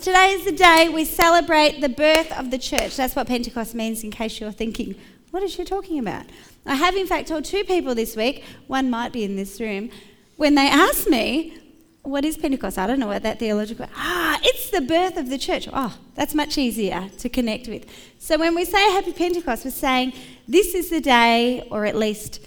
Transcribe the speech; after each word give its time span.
Today 0.00 0.30
is 0.30 0.46
the 0.46 0.52
day 0.52 0.88
we 0.88 1.04
celebrate 1.04 1.82
the 1.82 1.88
birth 1.90 2.32
of 2.32 2.50
the 2.50 2.56
church. 2.56 2.96
That's 2.96 3.14
what 3.14 3.26
Pentecost 3.26 3.74
means, 3.74 4.02
in 4.02 4.10
case 4.10 4.40
you're 4.40 4.50
thinking, 4.50 4.94
what 5.30 5.42
is 5.42 5.52
she 5.52 5.62
talking 5.62 5.98
about? 5.98 6.24
I 6.64 6.76
have, 6.76 6.96
in 6.96 7.06
fact, 7.06 7.28
told 7.28 7.44
two 7.44 7.64
people 7.64 7.94
this 7.94 8.16
week, 8.16 8.42
one 8.66 8.88
might 8.88 9.12
be 9.12 9.24
in 9.24 9.36
this 9.36 9.60
room, 9.60 9.90
when 10.36 10.54
they 10.54 10.66
asked 10.68 11.06
me, 11.06 11.58
what 12.00 12.24
is 12.24 12.38
Pentecost? 12.38 12.78
I 12.78 12.86
don't 12.86 12.98
know 12.98 13.08
what 13.08 13.22
that 13.24 13.38
theological. 13.38 13.88
Ah, 13.94 14.40
it's 14.42 14.70
the 14.70 14.80
birth 14.80 15.18
of 15.18 15.28
the 15.28 15.36
church. 15.36 15.68
Oh, 15.70 15.94
that's 16.14 16.34
much 16.34 16.56
easier 16.56 17.10
to 17.18 17.28
connect 17.28 17.68
with. 17.68 17.84
So 18.18 18.38
when 18.38 18.54
we 18.54 18.64
say 18.64 18.80
Happy 18.92 19.12
Pentecost, 19.12 19.66
we're 19.66 19.70
saying 19.70 20.14
this 20.48 20.74
is 20.74 20.88
the 20.88 21.02
day, 21.02 21.68
or 21.70 21.84
at 21.84 21.94
least 21.94 22.40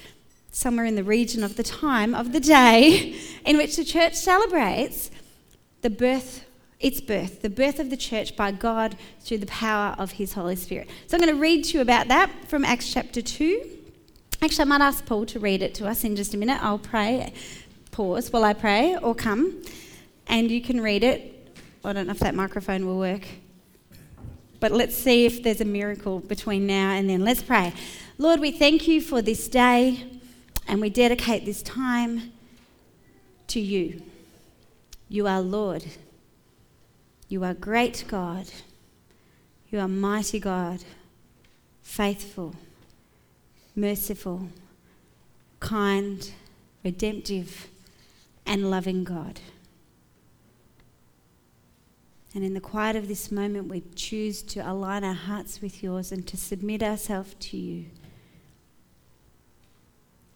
somewhere 0.50 0.86
in 0.86 0.96
the 0.96 1.04
region 1.04 1.44
of 1.44 1.56
the 1.56 1.64
time 1.64 2.16
of 2.16 2.32
the 2.32 2.40
day, 2.40 3.16
in 3.46 3.58
which 3.58 3.76
the 3.76 3.86
church 3.86 4.16
celebrates 4.16 5.12
the 5.84 5.92
birth 5.92 6.46
its 6.84 7.00
birth, 7.00 7.42
the 7.42 7.50
birth 7.50 7.80
of 7.80 7.90
the 7.90 7.98
church 7.98 8.36
by 8.36 8.52
God 8.52 8.98
through 9.22 9.40
the 9.40 9.48
power 9.48 9.96
of 9.98 10.12
His 10.12 10.34
Holy 10.34 10.58
Spirit. 10.58 10.90
So 11.08 11.16
I'm 11.16 11.24
going 11.24 11.34
to 11.34 11.40
read 11.40 11.64
to 11.66 11.78
you 11.78 11.82
about 11.82 12.10
that 12.10 12.30
from 12.50 12.66
Acts 12.66 12.92
chapter 12.92 13.22
2. 13.22 13.62
Actually, 14.42 14.64
I 14.64 14.66
might 14.66 14.82
ask 14.82 15.06
Paul 15.06 15.26
to 15.28 15.40
read 15.40 15.62
it 15.62 15.74
to 15.76 15.88
us 15.88 16.04
in 16.04 16.18
just 16.18 16.34
a 16.34 16.38
minute. 16.38 16.62
I'll 16.62 16.78
pray, 16.78 17.34
pause 17.92 18.32
while 18.32 18.44
I 18.44 18.54
pray, 18.54 18.98
or 18.98 19.16
come, 19.16 19.64
and 20.28 20.52
you 20.52 20.62
can 20.62 20.82
read 20.82 21.06
it. 21.06 21.58
I 21.86 21.94
don't 21.94 22.08
know 22.08 22.12
if 22.12 22.20
that 22.20 22.36
microphone 22.36 22.86
will 22.86 23.00
work. 23.00 23.26
But 24.60 24.74
let's 24.74 24.96
see 24.96 25.26
if 25.26 25.42
there's 25.42 25.62
a 25.62 25.66
miracle 25.66 26.20
between 26.20 26.68
now 26.68 26.92
and 26.92 27.10
then. 27.10 27.24
Let's 27.24 27.42
pray. 27.42 27.74
Lord, 28.18 28.42
we 28.42 28.52
thank 28.52 28.88
you 28.90 29.00
for 29.00 29.22
this 29.22 29.48
day, 29.48 30.06
and 30.68 30.82
we 30.82 30.90
dedicate 30.90 31.46
this 31.46 31.62
time 31.62 32.34
to 33.48 33.62
you. 33.62 34.02
You 35.08 35.28
are 35.28 35.42
Lord. 35.42 35.86
You 37.30 37.44
are 37.44 37.54
great 37.54 38.06
God. 38.08 38.48
You 39.70 39.80
are 39.80 39.88
mighty 39.88 40.40
God, 40.40 40.84
faithful, 41.82 42.56
merciful, 43.76 44.50
kind, 45.60 46.32
redemptive, 46.84 47.70
and 48.46 48.70
loving 48.70 49.04
God. 49.04 49.40
And 52.36 52.44
in 52.44 52.54
the 52.54 52.62
quiet 52.62 52.96
of 52.96 53.08
this 53.08 53.32
moment, 53.32 53.68
we 53.68 53.84
choose 53.96 54.42
to 54.44 54.60
align 54.60 55.04
our 55.04 55.14
hearts 55.14 55.62
with 55.62 55.84
yours 55.84 56.12
and 56.12 56.26
to 56.28 56.38
submit 56.38 56.84
ourselves 56.84 57.36
to 57.40 57.58
you. 57.58 57.86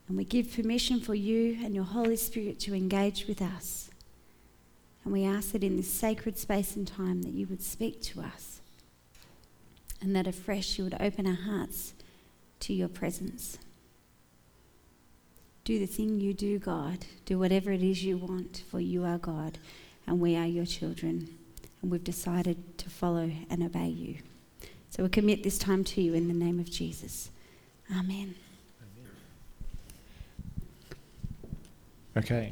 And 0.08 0.16
we 0.16 0.24
give 0.24 0.54
permission 0.54 1.00
for 1.00 1.16
you 1.16 1.60
and 1.64 1.76
your 1.76 1.84
Holy 1.84 2.16
Spirit 2.16 2.60
to 2.62 2.74
engage 2.74 3.28
with 3.28 3.42
us. 3.42 3.90
And 5.08 5.14
we 5.14 5.24
ask 5.24 5.54
that 5.54 5.64
in 5.64 5.78
this 5.78 5.90
sacred 5.90 6.38
space 6.38 6.76
and 6.76 6.86
time 6.86 7.22
that 7.22 7.32
you 7.32 7.48
would 7.48 7.62
speak 7.64 8.02
to 8.02 8.20
us 8.20 8.60
and 10.02 10.14
that 10.14 10.28
afresh 10.28 10.78
you 10.78 10.84
would 10.84 10.98
open 11.00 11.26
our 11.26 11.34
hearts 11.34 11.94
to 12.60 12.74
your 12.74 12.90
presence. 12.90 13.58
Do 15.64 15.80
the 15.80 15.86
thing 15.86 16.20
you 16.20 16.34
do, 16.34 16.60
God. 16.60 17.06
Do 17.24 17.40
whatever 17.40 17.72
it 17.72 17.82
is 17.82 18.04
you 18.04 18.18
want, 18.18 18.64
for 18.70 18.82
you 18.82 19.06
are 19.06 19.18
God 19.18 19.60
and 20.06 20.20
we 20.20 20.36
are 20.36 20.46
your 20.46 20.66
children. 20.66 21.30
And 21.82 21.90
we've 21.90 22.04
decided 22.04 22.78
to 22.78 22.90
follow 22.90 23.32
and 23.50 23.64
obey 23.64 23.88
you. 23.88 24.18
So 24.90 25.04
we 25.04 25.10
commit 25.10 25.42
this 25.42 25.58
time 25.58 25.86
to 25.86 26.02
you 26.02 26.16
in 26.16 26.28
the 26.28 26.34
name 26.34 26.60
of 26.60 26.70
Jesus. 26.70 27.30
Amen. 27.98 28.36
Okay. 32.18 32.52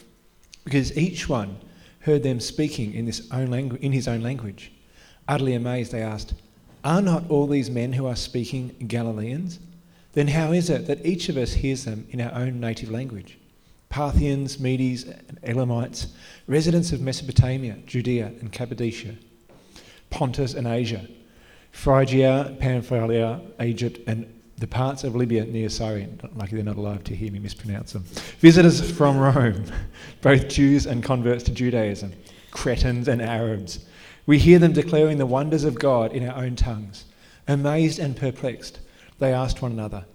because 0.63 0.95
each 0.97 1.27
one 1.27 1.57
heard 2.01 2.23
them 2.23 2.39
speaking 2.39 2.93
in, 2.93 3.05
this 3.05 3.27
own 3.31 3.47
langu- 3.47 3.79
in 3.79 3.91
his 3.91 4.07
own 4.07 4.21
language. 4.21 4.71
Utterly 5.27 5.53
amazed, 5.53 5.91
they 5.91 6.01
asked, 6.01 6.33
Are 6.83 7.01
not 7.01 7.29
all 7.29 7.47
these 7.47 7.69
men 7.69 7.93
who 7.93 8.07
are 8.07 8.15
speaking 8.15 8.75
Galileans? 8.87 9.59
Then 10.13 10.27
how 10.27 10.51
is 10.51 10.69
it 10.69 10.87
that 10.87 11.05
each 11.05 11.29
of 11.29 11.37
us 11.37 11.53
hears 11.53 11.85
them 11.85 12.07
in 12.09 12.19
our 12.21 12.33
own 12.33 12.59
native 12.59 12.91
language? 12.91 13.37
Parthians, 13.89 14.59
Medes, 14.59 15.03
and 15.03 15.37
Elamites, 15.43 16.07
residents 16.47 16.91
of 16.91 17.01
Mesopotamia, 17.01 17.77
Judea, 17.85 18.27
and 18.39 18.51
Cappadocia, 18.51 19.15
Pontus 20.09 20.53
and 20.53 20.65
Asia, 20.67 21.07
Phrygia, 21.71 22.55
Pamphylia, 22.59 23.41
Egypt, 23.61 23.99
and 24.07 24.40
the 24.61 24.67
parts 24.67 25.03
of 25.03 25.15
Libya 25.15 25.43
near 25.45 25.69
Cyrene. 25.69 26.19
Lucky 26.35 26.55
they're 26.55 26.63
not 26.63 26.77
alive 26.77 27.03
to 27.05 27.15
hear 27.15 27.31
me 27.31 27.39
mispronounce 27.39 27.93
them. 27.93 28.03
Visitors 28.39 28.91
from 28.91 29.17
Rome, 29.17 29.65
both 30.21 30.47
Jews 30.47 30.85
and 30.85 31.03
converts 31.03 31.43
to 31.45 31.51
Judaism, 31.51 32.13
Cretans 32.51 33.07
and 33.07 33.23
Arabs. 33.23 33.83
We 34.27 34.37
hear 34.37 34.59
them 34.59 34.71
declaring 34.71 35.17
the 35.17 35.25
wonders 35.25 35.63
of 35.63 35.79
God 35.79 36.13
in 36.13 36.29
our 36.29 36.43
own 36.43 36.55
tongues. 36.55 37.05
Amazed 37.47 37.97
and 37.97 38.15
perplexed, 38.15 38.79
they 39.17 39.33
asked 39.33 39.63
one 39.63 39.71
another, 39.71 40.05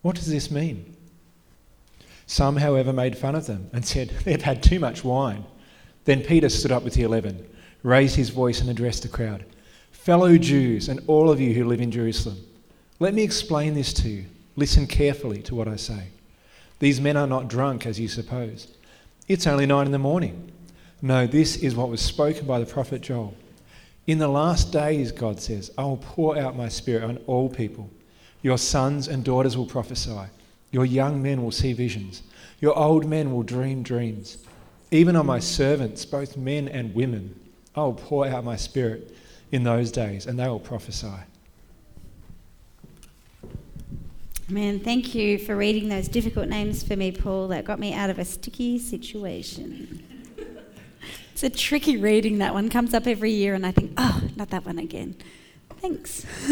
What 0.00 0.16
does 0.16 0.30
this 0.30 0.50
mean? 0.50 0.96
Some, 2.26 2.56
however, 2.56 2.94
made 2.94 3.18
fun 3.18 3.34
of 3.34 3.46
them 3.46 3.68
and 3.74 3.84
said, 3.84 4.08
They've 4.24 4.40
had 4.40 4.62
too 4.62 4.80
much 4.80 5.04
wine. 5.04 5.44
Then 6.06 6.22
Peter 6.22 6.48
stood 6.48 6.72
up 6.72 6.82
with 6.82 6.94
the 6.94 7.02
eleven, 7.02 7.46
raised 7.82 8.16
his 8.16 8.30
voice, 8.30 8.62
and 8.62 8.70
addressed 8.70 9.02
the 9.02 9.08
crowd 9.08 9.44
Fellow 9.90 10.38
Jews, 10.38 10.88
and 10.88 11.00
all 11.06 11.30
of 11.30 11.40
you 11.40 11.52
who 11.52 11.66
live 11.66 11.82
in 11.82 11.90
Jerusalem, 11.90 12.38
let 13.02 13.14
me 13.14 13.24
explain 13.24 13.74
this 13.74 13.92
to 13.94 14.08
you. 14.08 14.26
Listen 14.54 14.86
carefully 14.86 15.42
to 15.42 15.56
what 15.56 15.66
I 15.66 15.74
say. 15.74 16.04
These 16.78 17.00
men 17.00 17.16
are 17.16 17.26
not 17.26 17.48
drunk, 17.48 17.84
as 17.84 17.98
you 17.98 18.06
suppose. 18.06 18.68
It's 19.26 19.46
only 19.46 19.66
nine 19.66 19.86
in 19.86 19.92
the 19.92 19.98
morning. 19.98 20.52
No, 21.00 21.26
this 21.26 21.56
is 21.56 21.74
what 21.74 21.88
was 21.88 22.00
spoken 22.00 22.46
by 22.46 22.60
the 22.60 22.66
prophet 22.66 23.00
Joel. 23.00 23.34
In 24.06 24.18
the 24.18 24.28
last 24.28 24.72
days, 24.72 25.10
God 25.10 25.40
says, 25.40 25.72
I 25.76 25.82
will 25.82 25.96
pour 25.96 26.38
out 26.38 26.56
my 26.56 26.68
spirit 26.68 27.02
on 27.02 27.16
all 27.26 27.48
people. 27.48 27.90
Your 28.40 28.56
sons 28.56 29.08
and 29.08 29.24
daughters 29.24 29.56
will 29.56 29.66
prophesy. 29.66 30.26
Your 30.70 30.84
young 30.84 31.20
men 31.20 31.42
will 31.42 31.50
see 31.50 31.72
visions. 31.72 32.22
Your 32.60 32.78
old 32.78 33.04
men 33.04 33.32
will 33.32 33.42
dream 33.42 33.82
dreams. 33.82 34.38
Even 34.92 35.16
on 35.16 35.26
my 35.26 35.40
servants, 35.40 36.04
both 36.04 36.36
men 36.36 36.68
and 36.68 36.94
women, 36.94 37.34
I 37.74 37.80
will 37.80 37.94
pour 37.94 38.26
out 38.26 38.44
my 38.44 38.54
spirit 38.56 39.16
in 39.50 39.64
those 39.64 39.90
days, 39.90 40.26
and 40.26 40.38
they 40.38 40.46
will 40.48 40.60
prophesy. 40.60 41.08
Man, 44.52 44.80
thank 44.80 45.14
you 45.14 45.38
for 45.38 45.56
reading 45.56 45.88
those 45.88 46.08
difficult 46.08 46.46
names 46.46 46.82
for 46.82 46.94
me, 46.94 47.10
Paul. 47.10 47.48
That 47.48 47.64
got 47.64 47.78
me 47.78 47.94
out 47.94 48.10
of 48.10 48.18
a 48.18 48.24
sticky 48.26 48.78
situation. 48.78 50.04
it's 51.32 51.42
a 51.42 51.48
tricky 51.48 51.96
reading, 51.96 52.36
that 52.36 52.52
one. 52.52 52.68
Comes 52.68 52.92
up 52.92 53.06
every 53.06 53.30
year, 53.30 53.54
and 53.54 53.64
I 53.64 53.70
think, 53.72 53.92
oh, 53.96 54.20
not 54.36 54.50
that 54.50 54.66
one 54.66 54.78
again. 54.78 55.16
Thanks. 55.80 56.26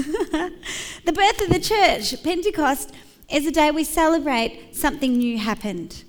the 1.04 1.12
birth 1.12 1.42
of 1.42 1.50
the 1.50 1.60
church, 1.60 2.22
Pentecost, 2.22 2.94
is 3.30 3.46
a 3.46 3.52
day 3.52 3.70
we 3.70 3.84
celebrate 3.84 4.74
something 4.74 5.18
new 5.18 5.36
happened. 5.36 6.04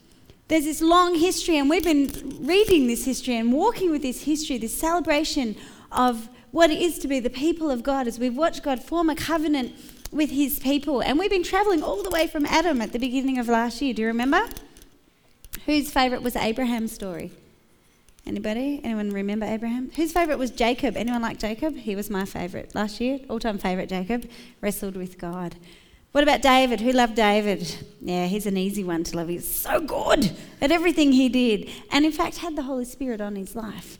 There's 0.47 0.63
this 0.63 0.81
long 0.81 1.15
history, 1.15 1.57
and 1.57 1.69
we've 1.69 1.83
been 1.83 2.37
reading 2.39 2.87
this 2.87 3.03
history 3.03 3.35
and 3.35 3.51
walking 3.51 3.91
with 3.91 4.01
this 4.01 4.23
history, 4.23 4.57
this 4.57 4.77
celebration 4.77 5.57
of 5.91 6.29
what 6.51 6.69
it 6.69 6.81
is 6.81 6.99
to 6.99 7.09
be 7.09 7.19
the 7.19 7.29
people 7.29 7.69
of 7.69 7.83
God 7.83 8.07
as 8.07 8.17
we've 8.17 8.37
watched 8.37 8.63
God 8.63 8.81
form 8.81 9.09
a 9.09 9.15
covenant 9.15 9.75
with 10.11 10.31
his 10.31 10.59
people. 10.59 11.01
And 11.01 11.17
we've 11.17 11.29
been 11.29 11.43
traveling 11.43 11.81
all 11.81 12.03
the 12.03 12.09
way 12.09 12.27
from 12.27 12.45
Adam 12.45 12.81
at 12.81 12.91
the 12.91 12.99
beginning 12.99 13.37
of 13.37 13.47
last 13.47 13.81
year. 13.81 13.93
Do 13.93 14.01
you 14.01 14.07
remember? 14.07 14.47
Whose 15.65 15.91
favourite 15.91 16.23
was 16.23 16.35
Abraham's 16.35 16.91
story? 16.91 17.31
Anybody? 18.25 18.81
Anyone 18.83 19.11
remember 19.11 19.45
Abraham? 19.45 19.89
Whose 19.95 20.11
favourite 20.11 20.37
was 20.37 20.51
Jacob? 20.51 20.95
Anyone 20.95 21.21
like 21.21 21.39
Jacob? 21.39 21.75
He 21.75 21.95
was 21.95 22.09
my 22.09 22.25
favourite 22.25 22.75
last 22.75 23.01
year. 23.01 23.19
All 23.29 23.39
time 23.39 23.57
favourite 23.57 23.89
Jacob. 23.89 24.29
Wrestled 24.61 24.95
with 24.95 25.17
God. 25.17 25.55
What 26.11 26.23
about 26.23 26.41
David? 26.41 26.81
Who 26.81 26.91
loved 26.91 27.15
David? 27.15 27.73
Yeah, 28.01 28.27
he's 28.27 28.45
an 28.45 28.57
easy 28.57 28.83
one 28.83 29.03
to 29.05 29.15
love. 29.15 29.29
He's 29.29 29.47
so 29.47 29.79
good 29.79 30.31
at 30.59 30.71
everything 30.71 31.13
he 31.13 31.29
did. 31.29 31.69
And 31.89 32.05
in 32.05 32.11
fact, 32.11 32.37
had 32.37 32.55
the 32.55 32.63
Holy 32.63 32.85
Spirit 32.85 33.21
on 33.21 33.35
his 33.35 33.55
life, 33.55 33.97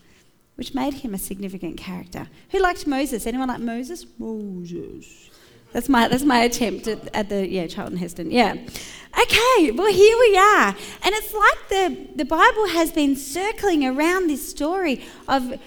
which 0.55 0.75
made 0.75 0.95
him 0.95 1.13
a 1.13 1.17
significant 1.17 1.77
character. 1.77 2.27
Who 2.51 2.59
liked 2.59 2.85
Moses? 2.85 3.25
Anyone 3.25 3.47
like 3.47 3.61
Moses? 3.61 4.05
Moses. 4.19 5.30
That's 5.73 5.87
my, 5.87 6.07
that's 6.07 6.23
my 6.23 6.39
attempt 6.39 6.87
at, 6.87 7.13
at 7.15 7.29
the, 7.29 7.47
yeah, 7.47 7.67
Charlton 7.67 7.97
Heston, 7.97 8.31
yeah. 8.31 8.53
Okay, 8.53 9.71
well, 9.71 9.91
here 9.91 10.17
we 10.19 10.37
are. 10.37 10.67
And 11.03 11.15
it's 11.15 11.33
like 11.33 11.69
the, 11.69 12.07
the 12.15 12.25
Bible 12.25 12.67
has 12.69 12.91
been 12.91 13.15
circling 13.15 13.85
around 13.85 14.27
this 14.27 14.47
story 14.47 15.03
of 15.27 15.59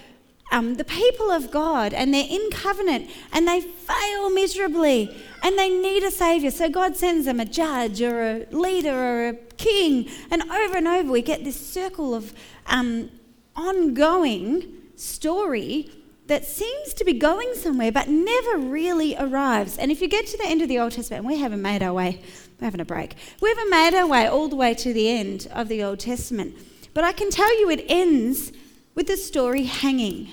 um, 0.51 0.75
the 0.77 0.85
people 0.85 1.31
of 1.31 1.51
God 1.51 1.93
and 1.93 2.13
they're 2.15 2.27
in 2.29 2.51
covenant 2.51 3.11
and 3.33 3.47
they 3.49 3.61
fail 3.61 4.31
miserably 4.31 5.15
and 5.43 5.59
they 5.59 5.69
need 5.69 6.03
a 6.05 6.11
savior. 6.11 6.51
So 6.51 6.69
God 6.69 6.97
sends 6.97 7.27
them 7.27 7.41
a 7.41 7.45
judge 7.45 8.01
or 8.01 8.23
a 8.23 8.47
leader 8.51 8.95
or 8.95 9.29
a 9.29 9.35
king. 9.57 10.09
And 10.31 10.43
over 10.43 10.77
and 10.77 10.89
over, 10.89 11.11
we 11.11 11.23
get 11.23 11.45
this 11.45 11.59
circle 11.59 12.15
of 12.15 12.33
um, 12.67 13.11
ongoing 13.57 14.73
story 14.97 15.91
that 16.27 16.45
seems 16.45 16.95
to 16.95 17.05
be 17.05 17.13
going 17.13 17.55
somewhere 17.55 17.93
but 17.93 18.09
never 18.09 18.59
really 18.59 19.15
arrives. 19.17 19.77
And 19.77 19.91
if 19.91 20.01
you 20.01 20.09
get 20.09 20.27
to 20.29 20.39
the 20.39 20.47
end 20.47 20.63
of 20.63 20.69
the 20.69 20.79
Old 20.79 20.93
Testament, 20.93 21.25
we 21.25 21.39
haven't 21.39 21.63
made 21.63 21.83
our 21.83 21.93
way, 21.93 22.21
we're 22.59 22.67
having 22.67 22.81
a 22.81 22.85
break, 22.85 23.15
we 23.41 23.49
haven't 23.49 23.71
made 23.71 23.95
our 23.95 24.07
way 24.07 24.27
all 24.27 24.49
the 24.49 24.57
way 24.57 24.75
to 24.75 24.93
the 24.93 25.09
end 25.11 25.47
of 25.53 25.69
the 25.69 25.83
Old 25.83 26.01
Testament. 26.01 26.57
But 26.95 27.05
I 27.05 27.13
can 27.13 27.31
tell 27.31 27.59
you 27.59 27.71
it 27.71 27.85
ends 27.89 28.53
with 28.95 29.07
the 29.07 29.17
story 29.17 29.65
hanging. 29.65 30.29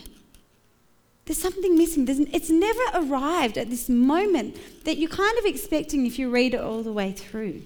There's 1.25 1.37
something 1.37 1.77
missing. 1.77 2.05
There's, 2.05 2.19
it's 2.19 2.49
never 2.49 2.79
arrived 2.93 3.57
at 3.57 3.69
this 3.69 3.89
moment 3.89 4.57
that 4.85 4.97
you're 4.97 5.09
kind 5.09 5.37
of 5.37 5.45
expecting 5.45 6.05
if 6.05 6.17
you 6.17 6.29
read 6.29 6.53
it 6.53 6.61
all 6.61 6.83
the 6.83 6.91
way 6.91 7.11
through, 7.11 7.61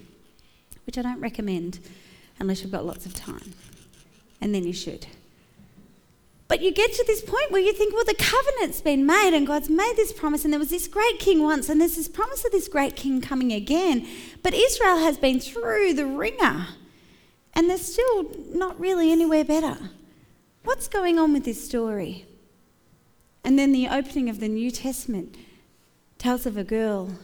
which 0.84 0.98
I 0.98 1.02
don't 1.02 1.20
recommend 1.20 1.80
unless 2.38 2.62
you've 2.62 2.72
got 2.72 2.84
lots 2.84 3.06
of 3.06 3.14
time. 3.14 3.54
And 4.40 4.54
then 4.54 4.64
you 4.64 4.72
should. 4.72 5.06
But 6.48 6.62
you 6.62 6.70
get 6.72 6.92
to 6.92 7.04
this 7.06 7.22
point 7.22 7.50
where 7.50 7.60
you 7.60 7.72
think, 7.72 7.92
well, 7.92 8.04
the 8.04 8.14
covenant's 8.14 8.80
been 8.80 9.04
made 9.04 9.34
and 9.34 9.46
God's 9.46 9.68
made 9.68 9.94
this 9.96 10.12
promise, 10.12 10.44
and 10.44 10.52
there 10.52 10.60
was 10.60 10.70
this 10.70 10.86
great 10.86 11.18
king 11.18 11.42
once, 11.42 11.68
and 11.68 11.80
there's 11.80 11.96
this 11.96 12.08
promise 12.08 12.44
of 12.44 12.52
this 12.52 12.68
great 12.68 12.94
king 12.94 13.20
coming 13.20 13.52
again. 13.52 14.06
But 14.42 14.54
Israel 14.54 14.98
has 14.98 15.18
been 15.18 15.40
through 15.40 15.94
the 15.94 16.06
ringer, 16.06 16.68
and 17.52 17.68
they're 17.68 17.78
still 17.78 18.30
not 18.52 18.78
really 18.78 19.10
anywhere 19.10 19.44
better. 19.44 19.76
What's 20.62 20.88
going 20.88 21.18
on 21.18 21.32
with 21.32 21.44
this 21.44 21.64
story? 21.64 22.26
And 23.42 23.58
then 23.58 23.72
the 23.72 23.88
opening 23.88 24.28
of 24.28 24.40
the 24.40 24.48
New 24.48 24.70
Testament 24.70 25.36
tells 26.18 26.46
of 26.46 26.56
a 26.56 26.64
girl 26.64 27.18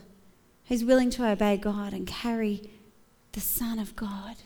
who's 0.67 0.85
willing 0.85 1.11
to 1.11 1.29
obey 1.29 1.57
God 1.57 1.93
and 1.93 2.07
carry 2.07 2.71
the 3.33 3.41
Son 3.41 3.79
of 3.79 3.95
God 3.95 4.37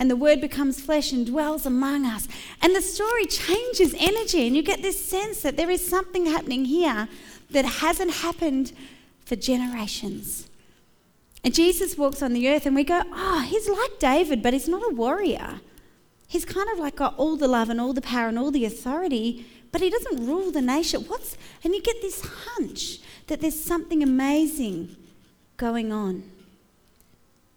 and 0.00 0.10
the 0.10 0.16
word 0.16 0.40
becomes 0.40 0.80
flesh 0.80 1.12
and 1.12 1.26
dwells 1.26 1.66
among 1.66 2.06
us. 2.06 2.26
And 2.62 2.74
the 2.74 2.80
story 2.80 3.26
changes 3.26 3.94
energy, 3.98 4.46
and 4.46 4.56
you 4.56 4.62
get 4.62 4.80
this 4.80 5.04
sense 5.04 5.42
that 5.42 5.58
there 5.58 5.68
is 5.68 5.86
something 5.86 6.24
happening 6.24 6.64
here 6.64 7.06
that 7.50 7.66
hasn't 7.66 8.10
happened 8.10 8.72
for 9.26 9.36
generations. 9.36 10.48
And 11.44 11.54
Jesus 11.54 11.98
walks 11.98 12.22
on 12.22 12.32
the 12.32 12.48
earth, 12.48 12.64
and 12.64 12.74
we 12.74 12.82
go, 12.82 13.02
Oh, 13.12 13.40
he's 13.46 13.68
like 13.68 13.98
David, 13.98 14.42
but 14.42 14.54
he's 14.54 14.68
not 14.68 14.90
a 14.90 14.94
warrior. 14.94 15.60
He's 16.26 16.46
kind 16.46 16.68
of 16.70 16.78
like 16.78 16.96
got 16.96 17.14
all 17.18 17.36
the 17.36 17.48
love 17.48 17.68
and 17.68 17.78
all 17.78 17.92
the 17.92 18.00
power 18.00 18.28
and 18.28 18.38
all 18.38 18.50
the 18.50 18.64
authority, 18.64 19.44
but 19.70 19.82
he 19.82 19.90
doesn't 19.90 20.26
rule 20.26 20.50
the 20.50 20.62
nation. 20.62 21.02
What's 21.02 21.36
and 21.62 21.74
you 21.74 21.82
get 21.82 22.00
this 22.00 22.22
hunch 22.24 23.00
that 23.26 23.40
there's 23.40 23.60
something 23.60 24.02
amazing 24.02 24.96
going 25.58 25.92
on. 25.92 26.22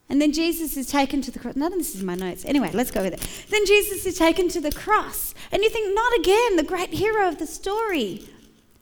And 0.10 0.22
then 0.22 0.32
Jesus 0.32 0.78
is 0.78 0.88
taken 0.88 1.22
to 1.22 1.32
the 1.32 1.40
cross. 1.40 1.56
None 1.56 1.72
of 1.72 1.80
this 1.80 1.96
is 1.96 2.04
my 2.04 2.16
notes. 2.16 2.46
Anyway, 2.46 2.70
let's 2.74 2.92
go 2.92 3.02
with 3.02 3.14
it. 3.14 3.48
Then 3.50 3.66
Jesus 3.66 4.06
is 4.06 4.18
taken 4.18 4.48
to 4.50 4.60
the 4.60 4.72
cross. 4.72 5.34
And 5.52 5.64
you 5.64 5.70
think, 5.70 5.96
not 5.96 6.14
again. 6.20 6.56
The 6.58 6.64
great 6.64 6.90
hero 6.90 7.28
of 7.28 7.40
the 7.40 7.48
story 7.48 8.28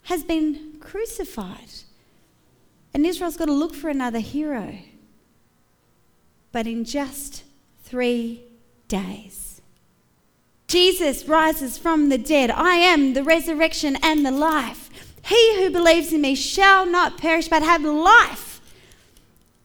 has 0.03 0.23
been 0.23 0.77
crucified. 0.79 1.69
And 2.93 3.05
Israel's 3.05 3.37
got 3.37 3.45
to 3.45 3.53
look 3.53 3.73
for 3.73 3.89
another 3.89 4.19
hero. 4.19 4.79
But 6.51 6.67
in 6.67 6.83
just 6.83 7.43
three 7.83 8.43
days, 8.87 9.61
Jesus 10.67 11.25
rises 11.25 11.77
from 11.77 12.09
the 12.09 12.17
dead. 12.17 12.51
I 12.51 12.75
am 12.75 13.13
the 13.13 13.23
resurrection 13.23 13.97
and 14.01 14.25
the 14.25 14.31
life. 14.31 14.89
He 15.25 15.61
who 15.61 15.69
believes 15.69 16.11
in 16.11 16.21
me 16.21 16.35
shall 16.35 16.85
not 16.85 17.17
perish 17.17 17.47
but 17.47 17.63
have 17.63 17.83
life 17.83 18.50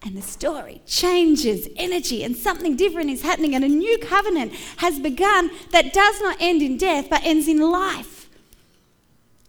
and 0.07 0.17
the 0.17 0.23
story 0.23 0.81
changes 0.87 1.69
energy, 1.75 2.23
and 2.23 2.37
something 2.37 2.77
different 2.77 3.11
is 3.11 3.23
happening, 3.23 3.57
and 3.57 3.65
a 3.65 3.69
new 3.69 3.99
covenant 3.99 4.53
has 4.77 5.01
begun 5.01 5.51
that 5.73 5.93
does 5.93 6.21
not 6.21 6.37
end 6.39 6.63
in 6.63 6.77
death 6.77 7.09
but 7.11 7.25
ends 7.25 7.49
in 7.49 7.59
life. 7.59 8.31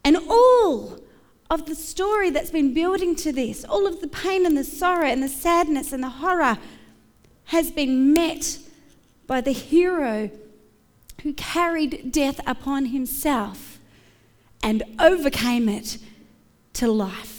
And 0.03 0.17
all 0.17 0.99
of 1.51 1.67
the 1.67 1.75
story 1.75 2.31
that's 2.31 2.49
been 2.49 2.73
building 2.73 3.15
to 3.17 3.31
this, 3.31 3.63
all 3.65 3.85
of 3.85 4.01
the 4.01 4.07
pain 4.07 4.47
and 4.47 4.57
the 4.57 4.63
sorrow 4.63 5.05
and 5.05 5.21
the 5.21 5.29
sadness 5.29 5.93
and 5.93 6.01
the 6.01 6.09
horror, 6.09 6.57
has 7.45 7.69
been 7.69 8.11
met 8.11 8.57
by 9.27 9.41
the 9.41 9.51
hero 9.51 10.31
who 11.21 11.33
carried 11.33 12.11
death 12.11 12.39
upon 12.47 12.85
himself 12.85 13.79
and 14.63 14.81
overcame 14.99 15.69
it 15.69 15.99
to 16.73 16.87
life. 16.87 17.36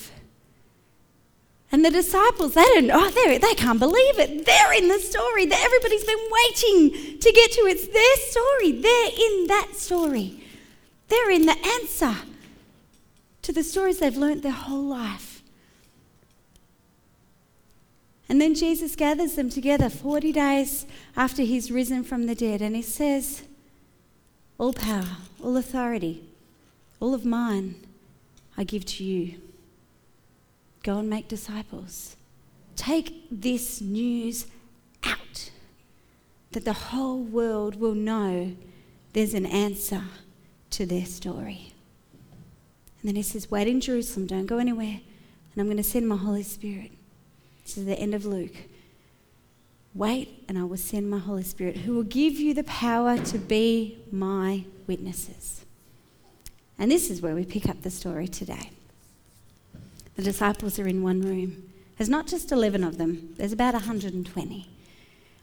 And 1.71 1.85
the 1.85 1.91
disciples, 1.91 2.55
they 2.55 2.65
don't 2.65 2.91
oh, 2.91 3.11
they 3.11 3.55
can't 3.55 3.79
believe 3.79 4.19
it. 4.19 4.47
They're 4.47 4.73
in 4.73 4.89
the 4.89 4.99
story 4.99 5.45
that 5.47 5.61
everybody's 5.61 6.05
been 6.05 6.17
waiting 6.31 7.19
to 7.19 7.33
get 7.33 7.53
to. 7.53 7.61
It's 7.63 7.89
their 7.89 8.17
story. 8.31 8.73
They're 8.81 9.11
in 9.11 9.47
that 9.49 9.75
story. 9.75 10.43
They're 11.09 11.31
in 11.31 11.47
the 11.47 11.59
answer 11.59 12.15
to 13.43 13.53
the 13.53 13.63
stories 13.63 13.99
they've 13.99 14.17
learnt 14.17 14.43
their 14.43 14.53
whole 14.53 14.85
life. 14.85 15.43
And 18.29 18.41
then 18.41 18.55
Jesus 18.55 18.95
gathers 18.95 19.35
them 19.35 19.49
together 19.49 19.89
40 19.89 20.33
days 20.33 20.87
after 21.17 21.43
he's 21.43 21.71
risen 21.71 22.05
from 22.05 22.27
the 22.27 22.35
dead, 22.35 22.61
and 22.61 22.77
he 22.77 22.83
says, 22.83 23.43
All 24.59 24.75
power, 24.75 25.17
all 25.43 25.57
authority, 25.57 26.25
all 27.01 27.15
of 27.15 27.25
mine, 27.25 27.77
I 28.57 28.65
give 28.65 28.85
to 28.85 29.05
you. 29.05 29.41
Go 30.89 31.01
and 31.01 31.11
make 31.11 31.29
disciples. 31.29 32.17
Take 32.75 33.27
this 33.31 33.83
news 33.83 34.47
out 35.05 35.51
that 36.53 36.65
the 36.65 36.73
whole 36.73 37.19
world 37.19 37.79
will 37.79 37.95
know 37.95 38.57
there's 39.13 39.35
an 39.35 39.45
answer 39.45 40.05
to 40.71 40.87
their 40.87 41.05
story. 41.05 41.75
And 43.03 43.09
then 43.11 43.17
he 43.17 43.23
says, 43.23 43.51
Wait 43.51 43.69
in 43.69 43.83
Jerusalem, 43.83 44.27
don't 44.27 44.47
go 44.47 44.57
anywhere, 44.57 45.01
and 45.53 45.61
I'm 45.61 45.67
going 45.67 45.77
to 45.77 45.83
send 45.83 46.09
my 46.09 46.17
Holy 46.17 46.43
Spirit. 46.43 46.93
This 47.65 47.77
is 47.77 47.85
the 47.85 47.99
end 47.99 48.15
of 48.15 48.25
Luke. 48.25 48.57
Wait, 49.95 50.43
and 50.49 50.59
I 50.59 50.65
will 50.65 50.79
send 50.79 51.11
my 51.11 51.19
Holy 51.19 51.45
Spirit, 51.45 51.77
who 51.77 51.97
will 51.97 52.03
give 52.03 52.37
you 52.37 52.55
the 52.55 52.65
power 52.65 53.19
to 53.19 53.37
be 53.37 53.99
my 54.11 54.65
witnesses. 54.87 55.67
And 56.79 56.91
this 56.91 57.11
is 57.11 57.21
where 57.21 57.35
we 57.35 57.45
pick 57.45 57.69
up 57.69 57.83
the 57.83 57.91
story 57.91 58.27
today. 58.27 58.71
The 60.19 60.25
disciples 60.25 60.81
are 60.81 60.89
in 60.89 61.05
one 61.05 61.23
room. 61.23 61.71
There's 61.97 62.09
not 62.09 62.27
just 62.27 62.51
11 62.51 62.83
of 62.83 62.99
them, 62.99 63.35
there's 63.37 63.53
about 63.53 63.75
120. 63.75 64.69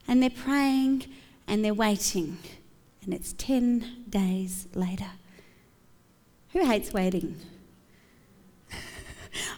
And 0.05 0.21
they're 0.21 0.29
praying 0.29 1.05
and 1.47 1.63
they're 1.63 1.73
waiting. 1.73 2.37
And 3.01 3.13
it's 3.13 3.31
10 3.37 4.03
days 4.09 4.67
later. 4.73 5.11
Who 6.51 6.65
hates 6.65 6.91
waiting? 6.91 7.37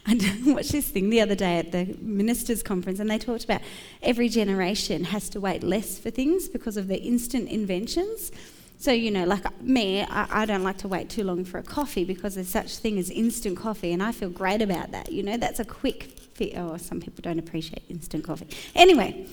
I 0.05 0.39
watched 0.45 0.73
this 0.73 0.87
thing 0.87 1.09
the 1.09 1.21
other 1.21 1.33
day 1.35 1.57
at 1.57 1.71
the 1.71 1.97
ministers' 1.99 2.61
conference, 2.61 2.99
and 2.99 3.09
they 3.09 3.17
talked 3.17 3.43
about 3.43 3.61
every 4.03 4.29
generation 4.29 5.05
has 5.05 5.29
to 5.29 5.39
wait 5.39 5.63
less 5.63 5.97
for 5.97 6.11
things 6.11 6.47
because 6.47 6.77
of 6.77 6.87
the 6.87 7.01
instant 7.01 7.49
inventions. 7.49 8.31
So, 8.79 8.91
you 8.91 9.09
know, 9.09 9.25
like 9.25 9.61
me, 9.61 10.01
I, 10.03 10.43
I, 10.43 10.45
don't 10.45 10.61
like 10.63 10.77
to 10.79 10.87
wait 10.87 11.09
too 11.09 11.23
long 11.23 11.43
for 11.43 11.57
a 11.57 11.63
coffee 11.63 12.03
because 12.03 12.35
there's 12.35 12.47
such 12.47 12.77
thing 12.77 12.99
as 12.99 13.09
instant 13.09 13.57
coffee, 13.57 13.91
and 13.91 14.03
I 14.03 14.11
feel 14.11 14.29
great 14.29 14.61
about 14.61 14.91
that. 14.91 15.11
You 15.11 15.23
know, 15.23 15.35
that's 15.35 15.59
a 15.59 15.65
quick 15.65 16.03
fit. 16.35 16.53
Oh, 16.55 16.77
some 16.77 17.01
people 17.01 17.23
don't 17.23 17.39
appreciate 17.39 17.81
instant 17.89 18.23
coffee. 18.23 18.47
Anyway, 18.75 19.25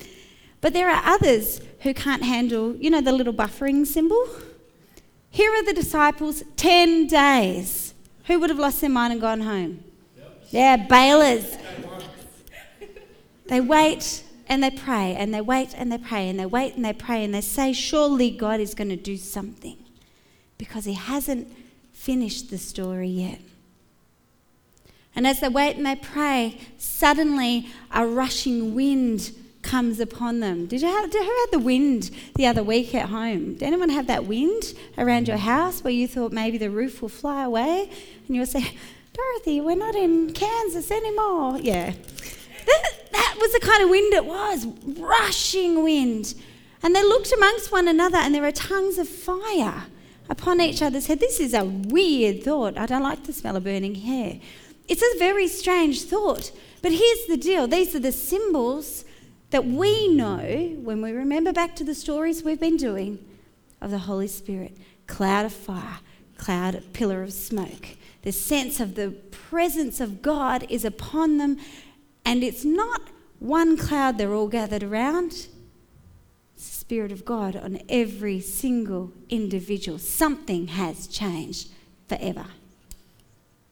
but 0.63 0.73
there 0.73 0.89
are 0.89 1.03
others 1.05 1.61
who 1.81 1.93
can't 1.93 2.23
handle, 2.23 2.75
you 2.77 2.89
know, 2.89 3.03
the 3.03 3.13
little 3.13 3.35
buffering 3.35 3.87
symbol. 3.87 4.27
Here 5.29 5.53
are 5.53 5.65
the 5.65 5.75
disciples, 5.75 6.43
10 6.57 7.07
days. 7.07 7.93
Who 8.27 8.41
would 8.41 8.49
have 8.49 8.59
lost 8.59 8.81
their 8.81 8.89
mind 8.89 9.13
and 9.13 9.21
gone 9.21 9.43
home? 9.43 9.85
Yep. 10.17 10.47
Yeah, 10.49 10.77
bailers. 10.77 11.59
they 13.47 13.61
wait 13.61 14.25
and 14.47 14.63
they 14.63 14.71
pray 14.71 15.15
and 15.15 15.33
they 15.33 15.41
wait 15.41 15.75
and 15.77 15.91
they 15.91 15.99
pray 15.99 16.29
and 16.29 16.39
they 16.39 16.47
wait 16.47 16.75
and 16.75 16.85
they 16.85 16.93
pray 16.93 17.25
and 17.25 17.35
they 17.35 17.41
say, 17.41 17.73
Surely 17.73 18.31
God 18.31 18.61
is 18.61 18.75
going 18.75 18.91
to 18.91 18.97
do 18.97 19.17
something 19.17 19.79
because 20.59 20.85
He 20.85 20.95
hasn't 20.95 21.49
finished 21.93 22.51
the 22.51 22.59
story 22.59 23.09
yet. 23.09 23.41
And 25.17 25.27
as 25.27 25.41
they 25.41 25.49
wait 25.49 25.77
and 25.77 25.87
they 25.87 25.97
pray, 25.97 26.59
suddenly 26.77 27.69
a 27.93 28.07
rushing 28.07 28.75
wind 28.75 29.31
comes 29.63 29.99
upon 29.99 30.41
them. 30.41 30.67
Did 30.67 30.83
you 30.83 30.89
have, 30.89 31.11
who 31.11 31.19
had 31.19 31.47
the 31.51 31.59
wind 31.59 32.11
the 32.37 32.47
other 32.47 32.63
week 32.63 32.95
at 32.95 33.09
home? 33.09 33.55
Did 33.55 33.63
anyone 33.63 33.89
have 33.89 34.07
that 34.09 34.27
wind 34.27 34.75
around 34.99 35.29
your 35.29 35.39
house 35.39 35.83
where 35.83 35.93
you 35.93 36.07
thought 36.07 36.33
maybe 36.33 36.59
the 36.59 36.71
roof 36.71 37.01
will 37.01 37.09
fly 37.09 37.45
away? 37.45 37.91
And 38.27 38.37
you 38.37 38.41
will 38.41 38.47
say, 38.47 38.77
Dorothy, 39.13 39.61
we're 39.61 39.77
not 39.77 39.95
in 39.95 40.33
Kansas 40.33 40.91
anymore. 40.91 41.59
Yeah. 41.59 41.95
That, 43.15 43.37
was 43.41 43.53
the 43.53 43.61
kind 43.61 43.83
of 43.85 43.91
wind 43.91 44.13
it 44.13 44.27
was 44.27 44.67
rushing 44.99 45.85
wind. 45.85 46.35
And 46.83 46.95
they 46.95 47.03
looked 47.03 47.33
amongst 47.33 47.71
one 47.71 47.87
another, 47.87 48.19
and 48.19 48.35
there 48.35 48.43
were 48.43 48.53
tongues 48.53 48.99
of 48.99 49.09
fire 49.09 49.85
upon 50.29 50.61
each 50.61 50.83
other's 50.83 51.07
head. 51.07 51.21
This 51.21 51.39
is 51.39 51.55
a 51.55 51.65
weird 51.65 52.43
thought. 52.43 52.77
I 52.77 52.87
don't 52.87 53.03
like 53.03 53.25
the 53.25 53.33
smell 53.33 53.57
of 53.57 53.65
burning 53.65 53.95
hair. 53.95 54.41
It's 54.89 55.03
a 55.03 55.19
very 55.19 55.47
strange 55.47 56.03
thought. 56.03 56.51
But 56.83 56.93
here's 56.93 57.27
the 57.27 57.37
deal 57.37 57.67
these 57.67 57.95
are 57.95 58.01
the 58.01 58.13
symbols 58.13 59.05
that 59.51 59.65
we 59.65 60.09
know 60.09 60.41
when 60.83 61.01
we 61.01 61.13
remember 61.13 61.53
back 61.53 61.77
to 61.77 61.85
the 61.85 61.95
stories 61.95 62.43
we've 62.43 62.61
been 62.61 62.77
doing 62.77 63.25
of 63.81 63.91
the 63.91 63.99
Holy 63.99 64.29
Spirit 64.29 64.77
cloud 65.07 65.47
of 65.47 65.53
fire, 65.53 66.01
cloud, 66.37 66.83
pillar 66.93 67.23
of 67.23 67.33
smoke. 67.33 67.89
The 68.23 68.33
sense 68.33 68.81
of 68.81 68.97
the 68.97 69.11
presence 69.31 70.01
of 70.01 70.23
God 70.23 70.67
is 70.69 70.85
upon 70.85 71.39
them, 71.39 71.59
and 72.25 72.43
it's 72.43 72.65
not 72.65 73.03
one 73.39 73.77
cloud 73.77 74.19
they're 74.19 74.35
all 74.35 74.49
gathered 74.49 74.83
around. 74.83 75.49
Spirit 76.57 77.13
of 77.13 77.25
God 77.25 77.57
on 77.57 77.81
every 77.89 78.41
single 78.41 79.13
individual. 79.29 79.99
Something 79.99 80.69
has 80.69 81.07
changed 81.07 81.69
forever. 82.09 82.47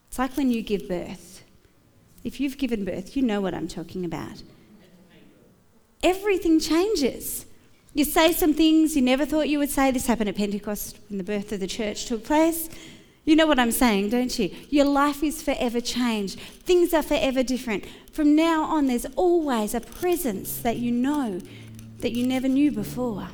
It's 0.09 0.19
like 0.19 0.37
when 0.37 0.51
you 0.51 0.63
give 0.63 0.89
birth. 0.89 1.43
If 2.25 2.41
you've 2.41 2.59
given 2.59 2.85
birth, 2.85 3.17
you 3.17 3.23
know 3.23 3.41
what 3.41 3.55
I'm 3.55 3.69
talking 3.69 4.05
about. 4.05 4.43
Everything 6.03 6.61
changes. 6.61 7.47
You 7.95 8.05
say 8.05 8.33
some 8.33 8.55
things 8.55 8.97
you 8.97 9.03
never 9.03 9.25
thought 9.27 9.49
you 9.49 9.59
would 9.59 9.71
say. 9.71 9.91
This 9.91 10.07
happened 10.07 10.29
at 10.29 10.37
Pentecost 10.37 10.99
when 11.09 11.19
the 11.19 11.25
birth 11.25 11.53
of 11.53 11.61
the 11.61 11.67
church 11.67 12.07
took 12.07 12.25
place. 12.25 12.69
You 13.25 13.37
know 13.37 13.47
what 13.47 13.59
I'm 13.59 13.71
saying, 13.71 14.11
don't 14.11 14.37
you? 14.39 14.51
Your 14.69 14.85
life 14.85 15.23
is 15.23 15.43
forever 15.43 15.81
changed. 15.81 16.41
Things 16.41 16.93
are 16.93 17.03
forever 17.03 17.43
different. 17.43 17.85
From 18.13 18.35
now 18.35 18.65
on, 18.65 18.87
there's 18.89 19.07
always 19.15 19.75
a 19.75 19.81
presence 19.81 20.61
that 20.63 20.77
you 20.79 20.91
know 20.91 21.41
that 22.01 22.13
you 22.13 22.27
never 22.27 22.49
knew 22.49 22.73
before. 22.73 23.29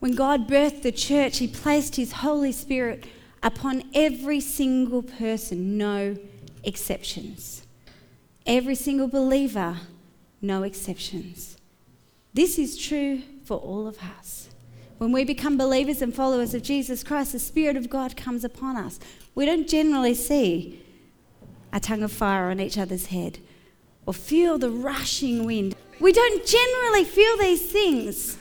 When 0.00 0.14
God 0.14 0.48
birthed 0.48 0.82
the 0.82 0.92
church, 0.92 1.38
He 1.38 1.46
placed 1.46 1.96
His 1.96 2.12
Holy 2.12 2.52
Spirit 2.52 3.06
upon 3.42 3.84
every 3.94 4.40
single 4.40 5.02
person, 5.02 5.78
no 5.78 6.16
exceptions. 6.64 7.66
Every 8.44 8.74
single 8.74 9.08
believer, 9.08 9.78
no 10.42 10.64
exceptions. 10.64 11.56
This 12.34 12.58
is 12.58 12.76
true 12.76 13.22
for 13.44 13.56
all 13.56 13.86
of 13.86 13.98
us. 14.18 14.50
When 14.98 15.12
we 15.12 15.24
become 15.24 15.58
believers 15.58 16.00
and 16.00 16.14
followers 16.14 16.54
of 16.54 16.62
Jesus 16.62 17.04
Christ, 17.04 17.32
the 17.32 17.38
Spirit 17.38 17.76
of 17.76 17.90
God 17.90 18.16
comes 18.16 18.44
upon 18.44 18.76
us. 18.76 18.98
We 19.34 19.44
don't 19.44 19.68
generally 19.68 20.14
see 20.14 20.82
a 21.72 21.80
tongue 21.80 22.02
of 22.02 22.12
fire 22.12 22.50
on 22.50 22.60
each 22.60 22.78
other's 22.78 23.06
head 23.06 23.38
or 24.06 24.14
feel 24.14 24.56
the 24.56 24.70
rushing 24.70 25.44
wind. 25.44 25.74
We 26.00 26.12
don't 26.12 26.46
generally 26.46 27.04
feel 27.04 27.36
these 27.36 27.70
things. 27.70 28.38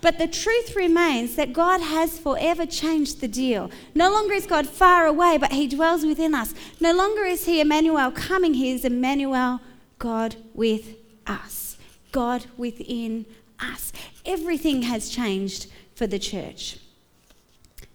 But 0.00 0.18
the 0.18 0.26
truth 0.26 0.74
remains 0.74 1.36
that 1.36 1.52
God 1.52 1.80
has 1.80 2.18
forever 2.18 2.66
changed 2.66 3.20
the 3.20 3.28
deal. 3.28 3.70
No 3.94 4.10
longer 4.10 4.34
is 4.34 4.46
God 4.46 4.66
far 4.66 5.06
away, 5.06 5.38
but 5.38 5.52
He 5.52 5.68
dwells 5.68 6.04
within 6.04 6.34
us. 6.34 6.54
No 6.80 6.92
longer 6.92 7.22
is 7.22 7.46
He 7.46 7.60
Emmanuel 7.60 8.10
coming, 8.10 8.54
He 8.54 8.72
is 8.72 8.84
Emmanuel, 8.84 9.60
God 10.00 10.34
with 10.54 10.96
us. 11.28 11.76
God 12.10 12.46
within 12.56 13.26
us. 13.60 13.92
Everything 14.26 14.82
has 14.82 15.08
changed 15.08 15.68
for 16.02 16.08
the 16.08 16.18
church. 16.18 16.78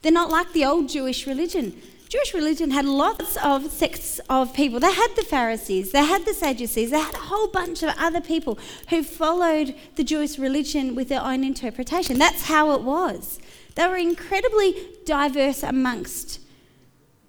They're 0.02 0.14
not 0.14 0.30
like 0.30 0.54
the 0.54 0.64
old 0.64 0.88
Jewish 0.88 1.28
religion. 1.28 1.76
Jewish 2.08 2.34
religion 2.34 2.72
had 2.72 2.86
lots 2.86 3.36
of 3.44 3.70
sects 3.70 4.22
of 4.30 4.54
people. 4.54 4.80
They 4.80 4.94
had 4.94 5.14
the 5.18 5.26
Pharisees, 5.26 5.92
they 5.92 6.06
had 6.06 6.24
the 6.24 6.34
Sadducees, 6.34 6.92
they 6.92 7.02
had 7.02 7.16
a 7.16 7.28
whole 7.32 7.48
bunch 7.48 7.84
of 7.84 7.94
other 8.00 8.22
people 8.22 8.58
who 8.92 9.04
followed 9.04 9.76
the 9.98 10.06
Jewish 10.06 10.40
religion 10.40 10.96
with 10.96 11.10
their 11.10 11.22
own 11.22 11.44
interpretation. 11.44 12.18
That's 12.18 12.44
how 12.44 12.72
it 12.76 12.82
was. 12.82 13.42
They 13.76 13.86
were 13.86 13.98
incredibly 13.98 14.74
diverse 15.06 15.62
amongst 15.62 16.40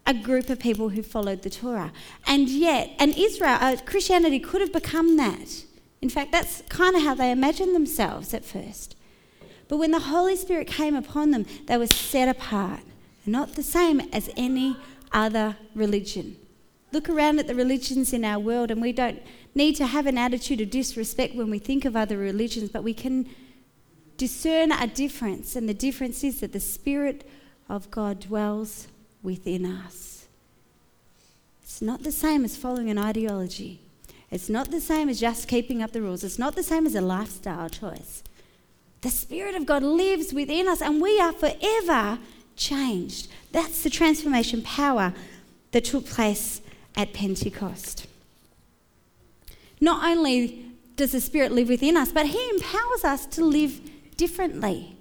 a 0.06 0.14
group 0.14 0.48
of 0.48 0.60
people 0.60 0.90
who 0.90 1.02
followed 1.02 1.42
the 1.42 1.50
Torah. 1.50 1.92
And 2.24 2.48
yet, 2.48 2.90
and 3.00 3.18
Israel, 3.18 3.58
uh, 3.60 3.78
Christianity 3.84 4.38
could 4.38 4.60
have 4.60 4.72
become 4.72 5.16
that. 5.16 5.64
In 6.00 6.08
fact, 6.08 6.30
that's 6.30 6.62
kind 6.68 6.94
of 6.94 7.02
how 7.02 7.16
they 7.16 7.32
imagined 7.32 7.74
themselves 7.74 8.32
at 8.32 8.44
first. 8.44 8.94
But 9.68 9.76
when 9.76 9.90
the 9.90 10.00
Holy 10.00 10.36
Spirit 10.36 10.66
came 10.66 10.96
upon 10.96 11.30
them, 11.30 11.46
they 11.66 11.76
were 11.76 11.86
set 11.86 12.28
apart 12.28 12.80
not 13.28 13.54
the 13.54 13.62
same 13.62 14.00
as 14.12 14.30
any 14.36 14.76
other 15.12 15.56
religion. 15.74 16.36
Look 16.92 17.08
around 17.08 17.38
at 17.38 17.46
the 17.46 17.54
religions 17.54 18.12
in 18.12 18.24
our 18.24 18.38
world, 18.38 18.70
and 18.70 18.80
we 18.80 18.92
don't 18.92 19.22
need 19.54 19.76
to 19.76 19.86
have 19.86 20.06
an 20.06 20.18
attitude 20.18 20.60
of 20.60 20.70
disrespect 20.70 21.34
when 21.34 21.50
we 21.50 21.58
think 21.58 21.84
of 21.84 21.94
other 21.94 22.16
religions, 22.16 22.70
but 22.70 22.82
we 22.82 22.94
can 22.94 23.28
discern 24.16 24.72
a 24.72 24.86
difference, 24.86 25.54
and 25.54 25.68
the 25.68 25.74
difference 25.74 26.24
is 26.24 26.40
that 26.40 26.52
the 26.52 26.60
Spirit 26.60 27.28
of 27.68 27.90
God 27.90 28.20
dwells 28.20 28.88
within 29.22 29.66
us. 29.66 30.26
It's 31.62 31.82
not 31.82 32.02
the 32.02 32.12
same 32.12 32.44
as 32.44 32.56
following 32.56 32.88
an 32.88 32.98
ideology. 32.98 33.80
It's 34.30 34.48
not 34.48 34.70
the 34.70 34.80
same 34.80 35.08
as 35.08 35.20
just 35.20 35.48
keeping 35.48 35.82
up 35.82 35.92
the 35.92 36.02
rules. 36.02 36.24
It's 36.24 36.38
not 36.38 36.54
the 36.54 36.62
same 36.62 36.86
as 36.86 36.94
a 36.94 37.00
lifestyle 37.00 37.68
choice. 37.68 38.22
The 39.00 39.10
Spirit 39.10 39.54
of 39.54 39.66
God 39.66 39.82
lives 39.82 40.32
within 40.32 40.68
us, 40.68 40.82
and 40.82 41.00
we 41.00 41.20
are 41.20 41.32
forever 41.32 42.18
changed. 42.56 43.28
That's 43.52 43.82
the 43.82 43.90
transformation 43.90 44.62
power 44.62 45.14
that 45.70 45.84
took 45.84 46.06
place 46.06 46.60
at 46.96 47.12
Pentecost. 47.12 48.06
Not 49.80 50.04
only 50.04 50.66
does 50.96 51.12
the 51.12 51.20
Spirit 51.20 51.52
live 51.52 51.68
within 51.68 51.96
us, 51.96 52.10
but 52.10 52.26
He 52.26 52.50
empowers 52.50 53.04
us 53.04 53.26
to 53.26 53.44
live 53.44 53.80
differently. 54.16 54.96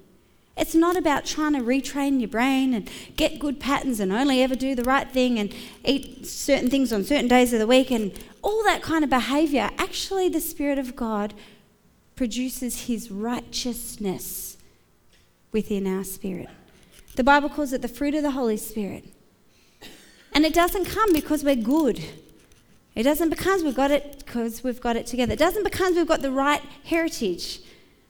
It's 0.56 0.76
not 0.76 0.98
about 0.98 1.26
trying 1.26 1.54
to 1.54 1.60
retrain 1.60 2.20
your 2.20 2.30
brain 2.30 2.74
and 2.74 2.90
get 3.16 3.40
good 3.40 3.60
patterns 3.60 4.00
and 4.00 4.12
only 4.12 4.42
ever 4.42 4.56
do 4.56 4.74
the 4.74 4.84
right 4.84 5.10
thing 5.10 5.38
and 5.38 5.54
eat 5.86 6.26
certain 6.26 6.70
things 6.70 6.92
on 6.92 7.04
certain 7.04 7.28
days 7.28 7.54
of 7.54 7.60
the 7.60 7.68
week 7.68 7.92
and 7.92 8.12
all 8.42 8.64
that 8.64 8.82
kind 8.82 9.04
of 9.04 9.10
behavior. 9.10 9.70
Actually, 9.78 10.30
the 10.30 10.42
Spirit 10.42 10.80
of 10.80 10.96
God 10.96 11.34
produces 12.18 12.88
His 12.88 13.10
righteousness 13.10 14.58
within 15.54 15.88
our 15.88 16.04
spirit. 16.04 16.50
The 17.16 17.24
Bible 17.24 17.48
calls 17.48 17.72
it 17.72 17.82
the 17.82 17.88
fruit 17.88 18.14
of 18.16 18.24
the 18.24 18.32
Holy 18.32 18.58
Spirit. 18.58 19.06
And 20.34 20.46
it 20.46 20.54
doesn't 20.54 20.86
come 20.86 21.14
because 21.14 21.44
we're 21.44 21.56
good. 21.56 22.04
It 22.96 23.04
doesn't 23.04 23.30
because 23.30 23.64
we've 23.64 23.76
got 23.76 23.92
it 23.92 24.24
because 24.26 24.64
we've 24.64 24.82
got 24.82 24.96
it 24.96 25.08
together. 25.08 25.34
It 25.34 25.40
doesn't 25.40 25.64
because 25.64 25.96
we've 25.96 26.08
got 26.08 26.22
the 26.22 26.32
right 26.32 26.62
heritage. 26.84 27.62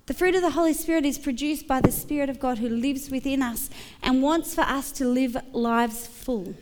The 0.07 0.13
fruit 0.13 0.35
of 0.35 0.41
the 0.41 0.51
Holy 0.51 0.73
Spirit 0.73 1.05
is 1.05 1.17
produced 1.17 1.67
by 1.67 1.81
the 1.81 1.91
Spirit 1.91 2.29
of 2.29 2.39
God 2.39 2.57
who 2.57 2.69
lives 2.69 3.11
within 3.11 3.41
us 3.41 3.69
and 4.01 4.23
wants 4.23 4.55
for 4.55 4.61
us 4.61 4.91
to 4.93 5.05
live 5.05 5.37
lives 5.51 6.07
full. 6.07 6.55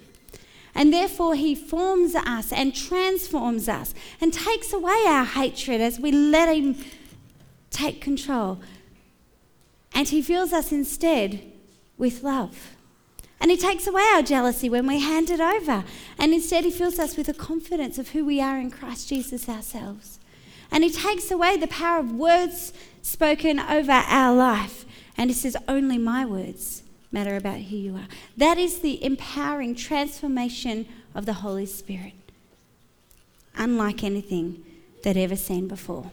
And 0.74 0.92
therefore, 0.92 1.36
He 1.36 1.54
forms 1.56 2.16
us 2.16 2.52
and 2.52 2.76
transforms 2.76 3.70
us 3.70 3.94
and 4.20 4.34
takes 4.34 4.74
away 4.74 5.04
our 5.06 5.26
hatred 5.26 5.80
as 5.80 6.00
we 6.00 6.12
let 6.12 6.54
Him 6.54 6.76
take 7.76 8.02
control. 8.02 8.60
And 9.94 10.08
He 10.08 10.22
fills 10.22 10.54
us 10.54 10.72
instead 10.72 11.42
with 11.98 12.24
love. 12.24 12.76
And 13.40 13.52
He 13.52 13.58
takes 13.58 13.86
away 13.88 14.04
our 14.14 14.22
jealousy 14.22 14.70
when 14.70 14.88
we 14.88 15.00
hand 15.00 15.30
it 15.30 15.40
over. 15.40 15.84
And 16.18 16.34
instead, 16.34 16.64
He 16.64 16.72
fills 16.72 17.00
us 17.00 17.16
with 17.16 17.30
a 17.30 17.34
confidence 17.34 17.98
of 17.98 18.10
who 18.10 18.26
we 18.26 18.42
are 18.42 18.58
in 18.60 18.72
Christ 18.72 19.10
Jesus 19.10 19.48
ourselves. 19.48 20.20
And 20.72 20.84
He 20.84 20.90
takes 20.90 21.30
away 21.32 21.58
the 21.58 21.68
power 21.68 22.00
of 22.00 22.12
words 22.12 22.74
spoken 23.02 23.60
over 23.60 23.92
our 23.92 24.36
life. 24.36 24.86
And 25.18 25.30
He 25.30 25.36
says, 25.36 25.56
Only 25.68 25.98
my 25.98 26.26
words 26.26 26.84
matter 27.12 27.36
about 27.36 27.60
who 27.60 27.78
you 27.78 27.96
are. 27.96 28.08
That 28.36 28.58
is 28.58 28.80
the 28.80 29.04
empowering 29.04 29.76
transformation 29.76 30.88
of 31.14 31.26
the 31.26 31.34
Holy 31.34 31.66
Spirit, 31.66 32.14
unlike 33.56 34.04
anything 34.04 34.64
that 35.04 35.16
ever 35.16 35.36
seen 35.36 35.68
before. 35.68 36.12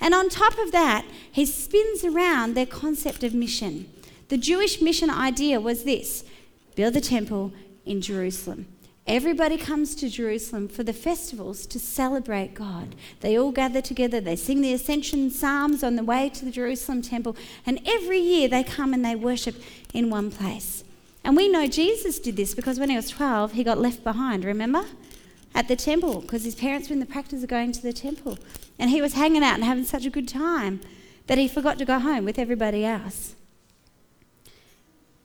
And 0.00 0.14
on 0.14 0.28
top 0.28 0.58
of 0.58 0.72
that, 0.72 1.04
He 1.30 1.46
spins 1.46 2.04
around 2.04 2.54
their 2.54 2.66
concept 2.66 3.22
of 3.24 3.34
mission. 3.34 3.90
The 4.28 4.38
Jewish 4.38 4.80
mission 4.80 5.10
idea 5.10 5.60
was 5.60 5.84
this 5.84 6.24
build 6.74 6.96
a 6.96 7.00
temple 7.00 7.52
in 7.84 8.00
Jerusalem. 8.00 8.66
Everybody 9.06 9.58
comes 9.58 9.94
to 9.96 10.08
Jerusalem 10.08 10.66
for 10.66 10.82
the 10.82 10.94
festivals 10.94 11.66
to 11.66 11.78
celebrate 11.78 12.54
God. 12.54 12.94
They 13.20 13.38
all 13.38 13.52
gather 13.52 13.82
together, 13.82 14.18
they 14.18 14.34
sing 14.34 14.62
the 14.62 14.72
Ascension 14.72 15.30
Psalms 15.30 15.84
on 15.84 15.96
the 15.96 16.02
way 16.02 16.30
to 16.30 16.44
the 16.44 16.50
Jerusalem 16.50 17.02
temple, 17.02 17.36
and 17.66 17.80
every 17.84 18.18
year 18.18 18.48
they 18.48 18.64
come 18.64 18.94
and 18.94 19.04
they 19.04 19.14
worship 19.14 19.56
in 19.92 20.08
one 20.08 20.30
place. 20.30 20.84
And 21.22 21.36
we 21.36 21.48
know 21.48 21.66
Jesus 21.66 22.18
did 22.18 22.36
this 22.36 22.54
because 22.54 22.80
when 22.80 22.88
he 22.88 22.96
was 22.96 23.10
12, 23.10 23.52
he 23.52 23.62
got 23.62 23.78
left 23.78 24.02
behind, 24.02 24.44
remember? 24.44 24.84
At 25.54 25.68
the 25.68 25.76
temple, 25.76 26.20
because 26.20 26.44
his 26.44 26.56
parents 26.56 26.88
were 26.88 26.94
in 26.94 27.00
the 27.00 27.06
practice 27.06 27.42
of 27.42 27.48
going 27.48 27.72
to 27.72 27.82
the 27.82 27.92
temple. 27.92 28.38
And 28.78 28.90
he 28.90 29.00
was 29.00 29.14
hanging 29.14 29.44
out 29.44 29.54
and 29.54 29.64
having 29.64 29.84
such 29.84 30.04
a 30.04 30.10
good 30.10 30.26
time 30.26 30.80
that 31.26 31.38
he 31.38 31.46
forgot 31.46 31.78
to 31.78 31.84
go 31.84 31.98
home 31.98 32.24
with 32.24 32.38
everybody 32.38 32.84
else. 32.84 33.36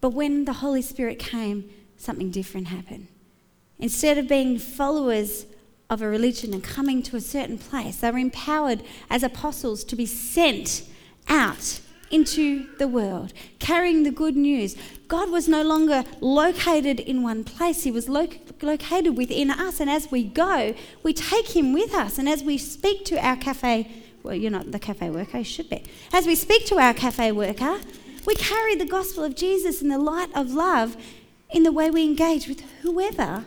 But 0.02 0.12
when 0.12 0.46
the 0.46 0.54
Holy 0.54 0.82
Spirit 0.82 1.20
came, 1.20 1.70
something 1.98 2.30
different 2.30 2.68
happened. 2.68 3.08
Instead 3.80 4.18
of 4.18 4.28
being 4.28 4.60
followers 4.60 5.46
of 5.90 6.02
a 6.02 6.08
religion 6.08 6.54
and 6.54 6.64
coming 6.64 7.02
to 7.04 7.16
a 7.16 7.22
certain 7.22 7.58
place, 7.58 7.98
they 7.98 8.12
were 8.12 8.18
empowered 8.18 8.84
as 9.10 9.24
apostles 9.24 9.84
to 9.86 9.96
be 9.96 10.06
sent 10.06 10.84
out 11.28 11.80
into 12.12 12.68
the 12.78 12.88
world, 12.88 13.34
carrying 13.60 14.04
the 14.04 14.12
good 14.12 14.36
news. 14.36 14.75
God 15.08 15.30
was 15.30 15.48
no 15.48 15.63
longer 15.63 16.04
located 16.22 17.00
in 17.00 17.24
one 17.24 17.44
place, 17.44 17.84
He 17.84 17.92
was 17.92 18.10
lo- 18.10 18.28
located 18.62 19.18
within 19.18 19.51
us. 19.51 19.80
And 19.80 19.89
as 19.89 20.12
we 20.12 20.24
go, 20.24 20.74
we 21.04 21.13
take 21.13 21.56
Him 21.56 21.74
with 21.74 21.94
us. 21.94 22.18
And 22.18 22.28
as 22.28 22.44
we 22.44 22.58
speak 22.58 23.06
to 23.06 23.25
our 23.25 23.36
cafe, 23.36 23.89
well, 24.24 24.36
you're 24.36 24.51
not 24.51 24.72
the 24.72 24.80
cafe 24.80 25.10
worker, 25.10 25.39
you 25.39 25.44
should 25.44 25.70
be. 25.70 25.84
As 26.13 26.25
we 26.25 26.36
speak 26.36 26.66
to 26.68 26.78
our 26.78 26.94
cafe 26.94 27.32
worker, 27.32 27.80
we 28.25 28.36
carry 28.36 28.75
the 28.75 28.86
gospel 28.86 29.24
of 29.24 29.36
Jesus 29.36 29.82
and 29.82 29.89
the 29.89 29.98
light 29.98 30.30
of 30.36 30.51
love 30.51 30.98
in 31.51 31.63
the 31.63 31.72
way 31.72 31.89
we 31.89 32.04
engage 32.04 32.48
with 32.48 32.62
whoever 32.82 33.46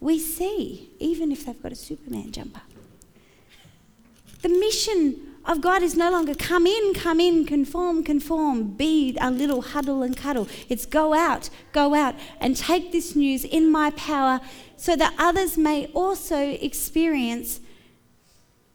we 0.00 0.18
see, 0.18 0.90
even 0.98 1.32
if 1.32 1.46
they've 1.46 1.62
got 1.62 1.72
a 1.72 1.76
Superman 1.76 2.32
jumper. 2.32 2.62
The 4.42 4.48
mission 4.48 5.29
of 5.50 5.60
God 5.60 5.82
is 5.82 5.96
no 5.96 6.12
longer 6.12 6.32
come 6.32 6.64
in, 6.64 6.94
come 6.94 7.18
in, 7.18 7.44
conform, 7.44 8.04
conform, 8.04 8.68
be 8.74 9.18
a 9.20 9.32
little 9.32 9.62
huddle 9.62 10.02
and 10.02 10.16
cuddle. 10.16 10.46
It's 10.68 10.86
go 10.86 11.12
out, 11.12 11.50
go 11.72 11.92
out 11.94 12.14
and 12.40 12.56
take 12.56 12.92
this 12.92 13.16
news 13.16 13.44
in 13.44 13.70
my 13.70 13.90
power 13.90 14.40
so 14.76 14.94
that 14.94 15.12
others 15.18 15.58
may 15.58 15.86
also 15.86 16.38
experience 16.38 17.58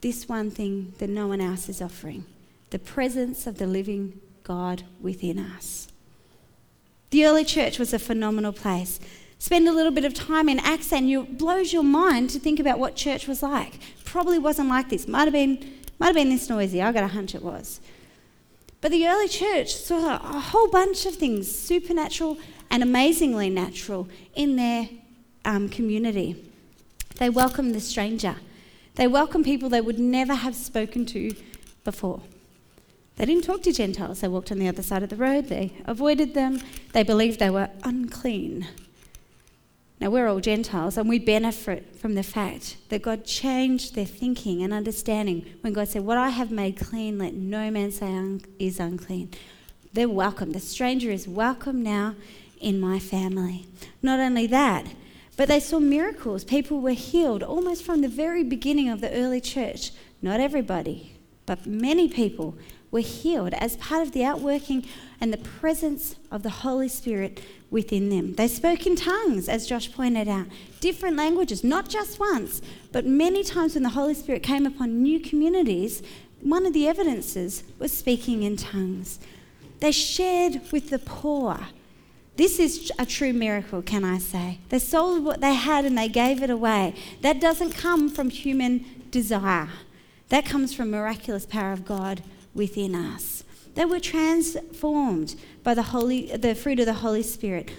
this 0.01 0.27
one 0.27 0.51
thing 0.51 0.93
that 0.97 1.09
no 1.09 1.27
one 1.27 1.39
else 1.39 1.69
is 1.69 1.81
offering 1.81 2.25
the 2.71 2.79
presence 2.79 3.47
of 3.47 3.57
the 3.57 3.65
living 3.65 4.19
God 4.43 4.83
within 4.99 5.39
us. 5.39 5.87
The 7.11 7.25
early 7.25 7.45
church 7.45 7.79
was 7.79 7.93
a 7.93 7.99
phenomenal 7.99 8.51
place. 8.51 8.99
Spend 9.39 9.69
a 9.69 9.71
little 9.71 9.93
bit 9.93 10.03
of 10.03 10.13
time 10.13 10.49
in 10.49 10.59
Acts 10.59 10.91
and 10.91 11.09
it 11.09 11.37
blows 11.37 11.71
your 11.71 11.83
mind 11.83 12.31
to 12.31 12.39
think 12.39 12.59
about 12.59 12.79
what 12.79 12.97
church 12.97 13.29
was 13.29 13.41
like. 13.41 13.79
Probably 14.03 14.37
wasn't 14.37 14.67
like 14.67 14.89
this. 14.89 15.07
Might 15.07 15.23
have 15.23 15.33
been, 15.33 15.84
might 15.99 16.07
have 16.07 16.15
been 16.15 16.29
this 16.29 16.49
noisy. 16.49 16.81
I 16.81 16.91
got 16.91 17.03
a 17.03 17.07
hunch 17.07 17.35
it 17.35 17.41
was. 17.41 17.79
But 18.81 18.91
the 18.91 19.07
early 19.07 19.27
church 19.27 19.73
saw 19.73 20.15
a 20.15 20.39
whole 20.39 20.67
bunch 20.67 21.05
of 21.05 21.15
things, 21.15 21.53
supernatural 21.53 22.37
and 22.69 22.83
amazingly 22.83 23.49
natural, 23.49 24.07
in 24.35 24.55
their 24.57 24.89
um, 25.43 25.69
community. 25.69 26.51
They 27.15 27.29
welcomed 27.29 27.73
the 27.73 27.79
stranger. 27.79 28.35
They 28.95 29.07
welcomed 29.07 29.45
people 29.45 29.69
they 29.69 29.81
would 29.81 29.99
never 29.99 30.35
have 30.35 30.55
spoken 30.55 31.05
to 31.07 31.35
before. 31.83 32.21
They 33.15 33.25
didn't 33.25 33.45
talk 33.45 33.61
to 33.63 33.71
Gentiles. 33.71 34.19
They 34.19 34.27
walked 34.27 34.51
on 34.51 34.59
the 34.59 34.67
other 34.67 34.83
side 34.83 35.03
of 35.03 35.09
the 35.09 35.15
road. 35.15 35.47
They 35.47 35.71
avoided 35.85 36.33
them. 36.33 36.59
They 36.91 37.03
believed 37.03 37.39
they 37.39 37.49
were 37.49 37.69
unclean. 37.83 38.67
Now, 39.99 40.09
we're 40.09 40.27
all 40.27 40.41
Gentiles, 40.41 40.97
and 40.97 41.07
we 41.07 41.19
benefit 41.19 41.95
from 41.95 42.15
the 42.15 42.23
fact 42.23 42.77
that 42.89 43.01
God 43.01 43.25
changed 43.25 43.95
their 43.95 44.05
thinking 44.05 44.61
and 44.61 44.73
understanding 44.73 45.45
when 45.61 45.71
God 45.71 45.87
said, 45.87 46.03
What 46.03 46.17
I 46.17 46.29
have 46.29 46.51
made 46.51 46.77
clean, 46.77 47.17
let 47.17 47.33
no 47.33 47.71
man 47.71 47.91
say 47.91 48.07
un- 48.07 48.41
is 48.59 48.79
unclean. 48.79 49.31
They're 49.93 50.09
welcome. 50.09 50.51
The 50.51 50.59
stranger 50.59 51.09
is 51.09 51.27
welcome 51.27 51.81
now 51.81 52.15
in 52.59 52.79
my 52.79 52.99
family. 52.99 53.67
Not 54.01 54.19
only 54.19 54.47
that, 54.47 54.85
but 55.37 55.47
they 55.47 55.61
saw 55.61 55.79
miracles. 55.79 56.43
People 56.43 56.81
were 56.81 56.91
healed 56.91 57.43
almost 57.43 57.83
from 57.83 58.01
the 58.01 58.09
very 58.09 58.43
beginning 58.43 58.89
of 58.89 58.99
the 58.99 59.11
early 59.11 59.39
church. 59.39 59.91
Not 60.21 60.41
everybody, 60.41 61.15
but 61.45 61.65
many 61.65 62.09
people 62.09 62.57
were 62.91 62.99
healed 62.99 63.53
as 63.53 63.77
part 63.77 64.01
of 64.01 64.11
the 64.11 64.23
outworking 64.23 64.85
and 65.25 65.33
the 65.33 65.37
presence 65.39 66.17
of 66.29 66.43
the 66.43 66.51
Holy 66.51 66.87
Spirit 66.87 67.41
within 67.71 68.09
them. 68.09 68.35
They 68.35 68.47
spoke 68.47 68.85
in 68.85 68.95
tongues, 68.95 69.49
as 69.49 69.65
Josh 69.65 69.91
pointed 69.91 70.27
out, 70.27 70.45
different 70.81 71.17
languages, 71.17 71.63
not 71.63 71.89
just 71.89 72.19
once, 72.19 72.61
but 72.91 73.07
many 73.07 73.43
times 73.43 73.73
when 73.73 73.81
the 73.81 73.89
Holy 73.89 74.13
Spirit 74.13 74.43
came 74.43 74.67
upon 74.67 75.01
new 75.01 75.19
communities, 75.19 76.03
one 76.41 76.67
of 76.67 76.73
the 76.73 76.87
evidences 76.87 77.63
was 77.79 77.91
speaking 77.91 78.43
in 78.43 78.55
tongues. 78.55 79.17
They 79.79 79.91
shared 79.91 80.61
with 80.71 80.91
the 80.91 80.99
poor. 80.99 81.59
This 82.35 82.59
is 82.59 82.91
a 82.99 83.05
true 83.07 83.33
miracle, 83.33 83.81
can 83.81 84.03
I 84.03 84.19
say? 84.19 84.59
They 84.69 84.77
sold 84.77 85.25
what 85.25 85.41
they 85.41 85.55
had 85.55 85.85
and 85.85 85.97
they 85.97 86.07
gave 86.07 86.43
it 86.43 86.51
away. 86.51 86.93
That 87.21 87.41
doesn't 87.41 87.71
come 87.71 88.09
from 88.09 88.29
human 88.29 88.85
desire, 89.09 89.69
that 90.29 90.45
comes 90.45 90.75
from 90.75 90.91
miraculous 90.91 91.47
power 91.47 91.71
of 91.71 91.83
God 91.83 92.21
within 92.53 92.93
us. 92.93 93.43
They 93.75 93.85
were 93.85 93.99
transformed 93.99 95.35
by 95.63 95.73
the, 95.73 95.83
Holy, 95.83 96.35
the 96.35 96.55
fruit 96.55 96.79
of 96.79 96.85
the 96.85 96.93
Holy 96.93 97.23
Spirit. 97.23 97.71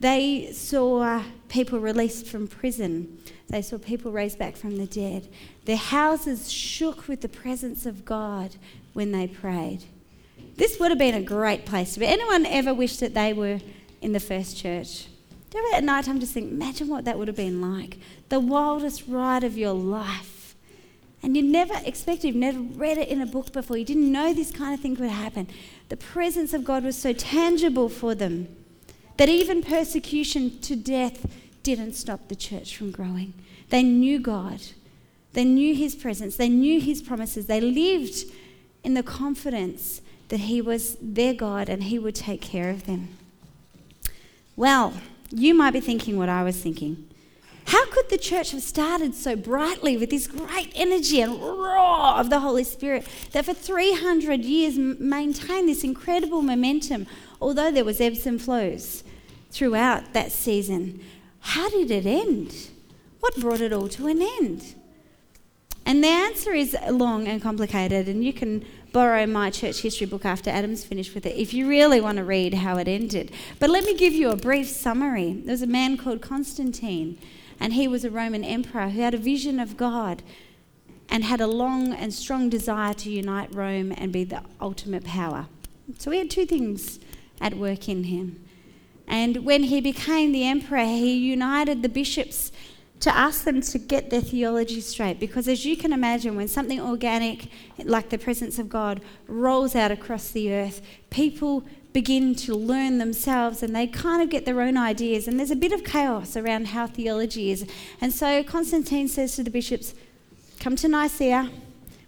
They 0.00 0.50
saw 0.52 1.22
people 1.48 1.78
released 1.78 2.26
from 2.26 2.48
prison. 2.48 3.18
They 3.48 3.62
saw 3.62 3.78
people 3.78 4.12
raised 4.12 4.38
back 4.38 4.56
from 4.56 4.78
the 4.78 4.86
dead. 4.86 5.28
Their 5.64 5.76
houses 5.76 6.50
shook 6.50 7.06
with 7.06 7.20
the 7.20 7.28
presence 7.28 7.86
of 7.86 8.04
God 8.04 8.56
when 8.94 9.12
they 9.12 9.26
prayed. 9.26 9.84
This 10.56 10.78
would 10.78 10.90
have 10.90 10.98
been 10.98 11.14
a 11.14 11.22
great 11.22 11.66
place 11.66 11.94
to 11.94 12.00
be. 12.00 12.06
Anyone 12.06 12.46
ever 12.46 12.72
wished 12.72 13.00
that 13.00 13.14
they 13.14 13.32
were 13.32 13.60
in 14.00 14.12
the 14.12 14.20
first 14.20 14.56
church? 14.56 15.06
Do 15.50 15.58
you 15.58 15.66
ever 15.66 15.76
at 15.76 15.84
night 15.84 16.04
time 16.04 16.20
just 16.20 16.32
think, 16.32 16.50
imagine 16.50 16.88
what 16.88 17.04
that 17.04 17.18
would 17.18 17.28
have 17.28 17.36
been 17.36 17.60
like? 17.60 17.98
The 18.28 18.40
wildest 18.40 19.04
ride 19.06 19.44
of 19.44 19.58
your 19.58 19.72
life 19.72 20.31
and 21.22 21.36
you 21.36 21.42
never 21.42 21.74
expected, 21.84 22.28
you've 22.28 22.36
never 22.36 22.58
read 22.58 22.98
it 22.98 23.08
in 23.08 23.20
a 23.20 23.26
book 23.26 23.52
before, 23.52 23.76
you 23.76 23.84
didn't 23.84 24.10
know 24.10 24.34
this 24.34 24.50
kind 24.50 24.74
of 24.74 24.80
thing 24.80 24.96
could 24.96 25.08
happen. 25.08 25.46
The 25.88 25.96
presence 25.96 26.52
of 26.52 26.64
God 26.64 26.84
was 26.84 26.96
so 26.96 27.12
tangible 27.12 27.88
for 27.88 28.14
them 28.14 28.48
that 29.18 29.28
even 29.28 29.62
persecution 29.62 30.58
to 30.60 30.74
death 30.74 31.26
didn't 31.62 31.92
stop 31.92 32.28
the 32.28 32.34
church 32.34 32.76
from 32.76 32.90
growing. 32.90 33.34
They 33.68 33.82
knew 33.82 34.18
God, 34.18 34.60
they 35.32 35.44
knew 35.44 35.74
His 35.74 35.94
presence, 35.94 36.36
they 36.36 36.48
knew 36.48 36.80
His 36.80 37.00
promises, 37.00 37.46
they 37.46 37.60
lived 37.60 38.24
in 38.82 38.94
the 38.94 39.02
confidence 39.02 40.00
that 40.28 40.40
He 40.40 40.60
was 40.60 40.96
their 41.00 41.34
God 41.34 41.68
and 41.68 41.84
He 41.84 41.98
would 41.98 42.16
take 42.16 42.40
care 42.40 42.68
of 42.68 42.86
them. 42.86 43.10
Well, 44.56 44.94
you 45.30 45.54
might 45.54 45.72
be 45.72 45.80
thinking 45.80 46.18
what 46.18 46.28
I 46.28 46.42
was 46.42 46.56
thinking. 46.56 47.08
How 47.72 47.86
could 47.86 48.10
the 48.10 48.18
church 48.18 48.50
have 48.50 48.60
started 48.60 49.14
so 49.14 49.34
brightly 49.34 49.96
with 49.96 50.10
this 50.10 50.26
great 50.26 50.70
energy 50.74 51.22
and 51.22 51.40
roar 51.40 52.18
of 52.18 52.28
the 52.28 52.40
Holy 52.40 52.64
Spirit 52.64 53.08
that 53.32 53.46
for 53.46 53.54
300 53.54 54.44
years 54.44 54.76
maintained 54.76 55.70
this 55.70 55.82
incredible 55.82 56.42
momentum, 56.42 57.06
although 57.40 57.70
there 57.70 57.86
was 57.86 57.98
ebbs 57.98 58.26
and 58.26 58.42
flows 58.42 59.04
throughout 59.50 60.12
that 60.12 60.32
season? 60.32 61.00
How 61.40 61.70
did 61.70 61.90
it 61.90 62.04
end? 62.04 62.68
What 63.20 63.40
brought 63.40 63.62
it 63.62 63.72
all 63.72 63.88
to 63.88 64.06
an 64.06 64.20
end? 64.20 64.74
And 65.86 66.04
the 66.04 66.08
answer 66.08 66.52
is 66.52 66.76
long 66.90 67.26
and 67.26 67.40
complicated, 67.40 68.06
and 68.06 68.22
you 68.22 68.34
can 68.34 68.66
borrow 68.92 69.24
my 69.24 69.48
church 69.48 69.80
history 69.80 70.06
book 70.06 70.26
after 70.26 70.50
Adam's 70.50 70.84
finished 70.84 71.14
with 71.14 71.24
it 71.24 71.36
if 71.36 71.54
you 71.54 71.66
really 71.66 72.02
want 72.02 72.18
to 72.18 72.24
read 72.24 72.52
how 72.52 72.76
it 72.76 72.86
ended. 72.86 73.32
But 73.58 73.70
let 73.70 73.84
me 73.84 73.96
give 73.96 74.12
you 74.12 74.28
a 74.28 74.36
brief 74.36 74.68
summary. 74.68 75.32
There 75.32 75.54
was 75.54 75.62
a 75.62 75.66
man 75.66 75.96
called 75.96 76.20
Constantine 76.20 77.16
and 77.62 77.74
he 77.74 77.86
was 77.86 78.04
a 78.04 78.10
Roman 78.10 78.42
emperor 78.42 78.88
who 78.88 79.00
had 79.00 79.14
a 79.14 79.18
vision 79.18 79.60
of 79.60 79.76
God 79.76 80.24
and 81.08 81.22
had 81.22 81.40
a 81.40 81.46
long 81.46 81.92
and 81.92 82.12
strong 82.12 82.48
desire 82.48 82.92
to 82.94 83.08
unite 83.08 83.54
Rome 83.54 83.94
and 83.96 84.12
be 84.12 84.24
the 84.24 84.42
ultimate 84.60 85.04
power. 85.04 85.46
So 85.96 86.10
he 86.10 86.18
had 86.18 86.28
two 86.28 86.44
things 86.44 86.98
at 87.40 87.54
work 87.56 87.88
in 87.88 88.04
him. 88.04 88.44
And 89.06 89.44
when 89.44 89.62
he 89.62 89.80
became 89.80 90.32
the 90.32 90.44
emperor, 90.44 90.84
he 90.84 91.14
united 91.14 91.84
the 91.84 91.88
bishops 91.88 92.50
to 92.98 93.14
ask 93.14 93.44
them 93.44 93.60
to 93.60 93.78
get 93.78 94.10
their 94.10 94.22
theology 94.22 94.80
straight. 94.80 95.20
Because 95.20 95.46
as 95.46 95.64
you 95.64 95.76
can 95.76 95.92
imagine, 95.92 96.34
when 96.34 96.48
something 96.48 96.80
organic, 96.80 97.46
like 97.84 98.08
the 98.08 98.18
presence 98.18 98.58
of 98.58 98.68
God, 98.68 99.00
rolls 99.28 99.76
out 99.76 99.92
across 99.92 100.32
the 100.32 100.52
earth, 100.52 100.82
people 101.10 101.62
begin 101.92 102.34
to 102.34 102.54
learn 102.54 102.98
themselves 102.98 103.62
and 103.62 103.74
they 103.74 103.86
kind 103.86 104.22
of 104.22 104.30
get 104.30 104.44
their 104.44 104.60
own 104.60 104.76
ideas. 104.76 105.28
And 105.28 105.38
there's 105.38 105.50
a 105.50 105.56
bit 105.56 105.72
of 105.72 105.84
chaos 105.84 106.36
around 106.36 106.68
how 106.68 106.86
theology 106.86 107.50
is. 107.50 107.66
And 108.00 108.12
so 108.12 108.42
Constantine 108.42 109.08
says 109.08 109.36
to 109.36 109.42
the 109.42 109.50
bishops, 109.50 109.94
Come 110.60 110.76
to 110.76 110.88
Nicaea. 110.88 111.50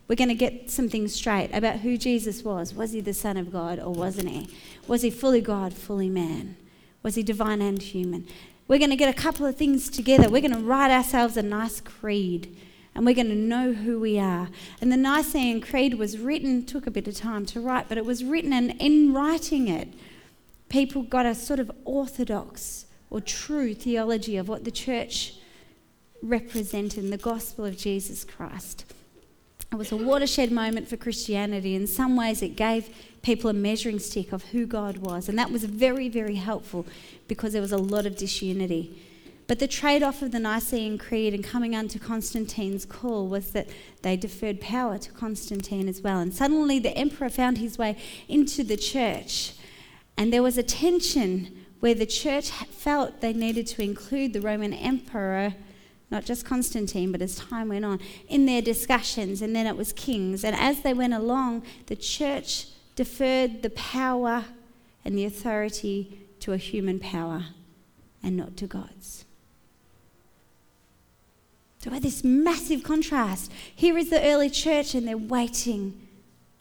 We're 0.06 0.16
going 0.16 0.28
to 0.28 0.34
get 0.34 0.70
some 0.70 0.88
things 0.88 1.14
straight 1.14 1.50
about 1.52 1.80
who 1.80 1.96
Jesus 1.96 2.44
was. 2.44 2.74
Was 2.74 2.92
he 2.92 3.00
the 3.00 3.14
Son 3.14 3.36
of 3.36 3.50
God 3.50 3.78
or 3.78 3.92
wasn't 3.92 4.28
he? 4.28 4.48
Was 4.86 5.02
he 5.02 5.10
fully 5.10 5.40
God, 5.40 5.72
fully 5.72 6.10
man? 6.10 6.56
Was 7.02 7.14
he 7.14 7.22
divine 7.22 7.62
and 7.62 7.80
human? 7.80 8.26
We're 8.68 8.78
going 8.78 8.90
to 8.90 8.96
get 8.96 9.08
a 9.08 9.18
couple 9.18 9.46
of 9.46 9.56
things 9.56 9.88
together. 9.88 10.28
We're 10.28 10.42
going 10.42 10.52
to 10.52 10.64
write 10.64 10.90
ourselves 10.90 11.36
a 11.36 11.42
nice 11.42 11.80
creed 11.80 12.54
and 12.94 13.04
we're 13.04 13.14
going 13.14 13.28
to 13.28 13.34
know 13.34 13.72
who 13.72 13.98
we 13.98 14.18
are. 14.18 14.48
And 14.80 14.92
the 14.92 14.96
Nicene 14.96 15.60
Creed 15.60 15.94
was 15.94 16.18
written, 16.18 16.64
took 16.64 16.86
a 16.86 16.90
bit 16.90 17.08
of 17.08 17.16
time 17.16 17.44
to 17.46 17.60
write, 17.60 17.88
but 17.88 17.98
it 17.98 18.04
was 18.04 18.24
written, 18.24 18.52
and 18.52 18.80
in 18.80 19.12
writing 19.12 19.68
it, 19.68 19.88
people 20.68 21.02
got 21.02 21.26
a 21.26 21.34
sort 21.34 21.60
of 21.60 21.70
orthodox 21.84 22.86
or 23.10 23.20
true 23.20 23.74
theology 23.74 24.36
of 24.36 24.48
what 24.48 24.64
the 24.64 24.70
church 24.70 25.34
represented 26.22 27.04
in 27.04 27.10
the 27.10 27.16
gospel 27.16 27.64
of 27.64 27.76
Jesus 27.76 28.24
Christ. 28.24 28.84
It 29.72 29.76
was 29.76 29.92
a 29.92 29.96
watershed 29.96 30.52
moment 30.52 30.88
for 30.88 30.96
Christianity. 30.96 31.74
In 31.74 31.86
some 31.86 32.16
ways, 32.16 32.42
it 32.42 32.56
gave 32.56 32.88
people 33.22 33.50
a 33.50 33.54
measuring 33.54 33.98
stick 33.98 34.32
of 34.32 34.44
who 34.44 34.66
God 34.66 34.98
was, 34.98 35.28
and 35.28 35.38
that 35.38 35.50
was 35.50 35.64
very, 35.64 36.08
very 36.08 36.36
helpful 36.36 36.86
because 37.26 37.52
there 37.52 37.62
was 37.62 37.72
a 37.72 37.76
lot 37.78 38.06
of 38.06 38.16
disunity. 38.16 38.96
But 39.46 39.58
the 39.58 39.68
trade 39.68 40.02
off 40.02 40.22
of 40.22 40.32
the 40.32 40.38
Nicene 40.38 40.96
Creed 40.96 41.34
and 41.34 41.44
coming 41.44 41.76
unto 41.76 41.98
Constantine's 41.98 42.86
call 42.86 43.28
was 43.28 43.50
that 43.52 43.68
they 44.02 44.16
deferred 44.16 44.60
power 44.60 44.96
to 44.98 45.12
Constantine 45.12 45.86
as 45.86 46.00
well. 46.00 46.18
And 46.18 46.32
suddenly 46.32 46.78
the 46.78 46.96
emperor 46.96 47.28
found 47.28 47.58
his 47.58 47.76
way 47.76 47.96
into 48.26 48.64
the 48.64 48.76
church. 48.76 49.52
And 50.16 50.32
there 50.32 50.42
was 50.42 50.56
a 50.56 50.62
tension 50.62 51.64
where 51.80 51.94
the 51.94 52.06
church 52.06 52.50
felt 52.50 53.20
they 53.20 53.34
needed 53.34 53.66
to 53.66 53.82
include 53.82 54.32
the 54.32 54.40
Roman 54.40 54.72
emperor, 54.72 55.54
not 56.10 56.24
just 56.24 56.46
Constantine, 56.46 57.12
but 57.12 57.20
as 57.20 57.36
time 57.36 57.68
went 57.68 57.84
on, 57.84 58.00
in 58.28 58.46
their 58.46 58.62
discussions. 58.62 59.42
And 59.42 59.54
then 59.54 59.66
it 59.66 59.76
was 59.76 59.92
kings. 59.92 60.42
And 60.44 60.56
as 60.56 60.80
they 60.80 60.94
went 60.94 61.12
along, 61.12 61.64
the 61.86 61.96
church 61.96 62.68
deferred 62.96 63.62
the 63.62 63.70
power 63.70 64.46
and 65.04 65.18
the 65.18 65.26
authority 65.26 66.18
to 66.40 66.54
a 66.54 66.56
human 66.56 66.98
power 66.98 67.44
and 68.22 68.38
not 68.38 68.56
to 68.56 68.66
God's. 68.66 69.23
So, 71.84 71.90
we 71.90 71.96
have 71.96 72.02
this 72.02 72.24
massive 72.24 72.82
contrast. 72.82 73.52
Here 73.76 73.98
is 73.98 74.08
the 74.08 74.24
early 74.24 74.48
church, 74.48 74.94
and 74.94 75.06
they're 75.06 75.18
waiting 75.18 76.00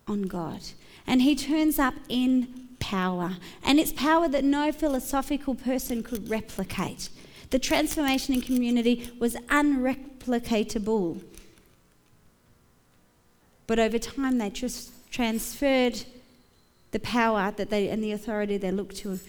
on 0.06 0.24
God. 0.24 0.60
And 1.08 1.22
He 1.22 1.34
turns 1.34 1.80
up 1.80 1.94
in 2.10 2.68
power, 2.80 3.38
and 3.64 3.80
it's 3.80 3.94
power 3.94 4.28
that 4.28 4.44
no 4.44 4.74
philosophical 4.74 5.56
person 5.56 6.04
could 6.04 6.30
replicate. 6.30 7.08
The 7.52 7.60
transformation 7.60 8.34
in 8.34 8.42
community 8.42 9.14
was 9.18 9.36
unreplicatable. 9.48 11.24
But 13.66 13.80
over 13.80 14.00
time, 14.00 14.40
they 14.40 14.50
just 14.50 14.92
transferred 15.10 16.04
the 16.92 17.00
power 17.00 17.54
that 17.56 17.70
they 17.70 17.88
and 17.88 18.04
the 18.04 18.12
authority 18.12 18.58
they 18.58 18.72
looked 18.72 18.98
to 18.98 19.22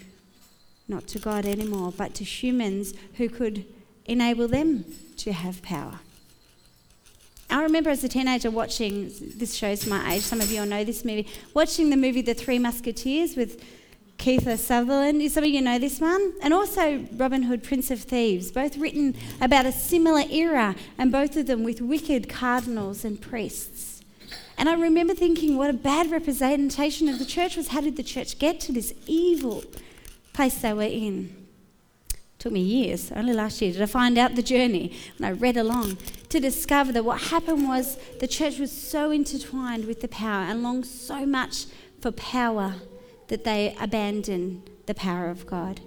not 0.89 1.07
to 1.07 1.19
God 1.19 1.45
anymore, 1.45 1.93
but 1.95 2.13
to 2.15 2.25
humans 2.25 2.93
who 3.13 3.29
could 3.29 3.65
enable 4.05 4.47
them 4.47 4.85
to 5.17 5.33
have 5.33 5.61
power. 5.61 5.99
I 7.49 7.61
remember 7.63 7.89
as 7.89 8.03
a 8.03 8.09
teenager 8.09 8.49
watching, 8.49 9.11
this 9.37 9.53
shows 9.53 9.85
my 9.85 10.13
age, 10.13 10.23
some 10.23 10.41
of 10.41 10.51
you 10.51 10.61
all 10.61 10.65
know 10.65 10.83
this 10.83 11.05
movie, 11.05 11.27
watching 11.53 11.89
the 11.89 11.97
movie 11.97 12.21
The 12.21 12.33
Three 12.33 12.59
Musketeers 12.59 13.35
with 13.35 13.63
Kiefer 14.17 14.57
Sutherland. 14.57 15.31
Some 15.31 15.43
of 15.43 15.49
you 15.49 15.61
know 15.61 15.77
this 15.77 15.99
one. 15.99 16.33
And 16.41 16.53
also 16.53 17.05
Robin 17.13 17.43
Hood, 17.43 17.63
Prince 17.63 17.91
of 17.91 18.01
Thieves, 18.01 18.51
both 18.51 18.77
written 18.77 19.15
about 19.41 19.65
a 19.65 19.71
similar 19.71 20.23
era, 20.31 20.75
and 20.97 21.11
both 21.11 21.35
of 21.37 21.47
them 21.47 21.63
with 21.63 21.81
wicked 21.81 22.29
cardinals 22.29 23.05
and 23.05 23.21
priests. 23.21 24.01
And 24.57 24.69
I 24.69 24.73
remember 24.73 25.13
thinking, 25.13 25.57
what 25.57 25.69
a 25.69 25.73
bad 25.73 26.11
representation 26.11 27.09
of 27.09 27.19
the 27.19 27.25
church 27.25 27.57
was. 27.57 27.69
How 27.69 27.81
did 27.81 27.97
the 27.97 28.03
church 28.03 28.39
get 28.39 28.59
to 28.61 28.71
this 28.71 28.93
evil 29.05 29.63
place 30.33 30.57
they 30.61 30.73
were 30.73 30.83
in? 30.83 31.44
Took 32.45 32.53
me 32.53 32.61
years, 32.61 33.11
only 33.15 33.33
last 33.33 33.59
year, 33.59 33.71
did 33.71 33.81
I 33.81 33.87
find 33.87 34.19
out 34.19 34.35
the 34.35 34.43
journey 34.43 34.95
when 35.17 35.27
I 35.27 35.31
read 35.31 35.57
along 35.57 35.97
to 36.29 36.39
discover 36.39 36.91
that 36.91 37.03
what 37.03 37.19
happened 37.19 37.67
was 37.67 37.97
the 38.19 38.27
church 38.27 38.59
was 38.59 38.71
so 38.71 39.09
intertwined 39.09 39.85
with 39.85 40.01
the 40.01 40.07
power 40.07 40.43
and 40.43 40.61
longed 40.61 40.85
so 40.85 41.25
much 41.25 41.65
for 42.01 42.11
power 42.11 42.75
that 43.29 43.45
they 43.45 43.75
abandoned 43.81 44.69
the 44.85 44.93
power 44.93 45.31
of 45.31 45.47
God. 45.47 45.81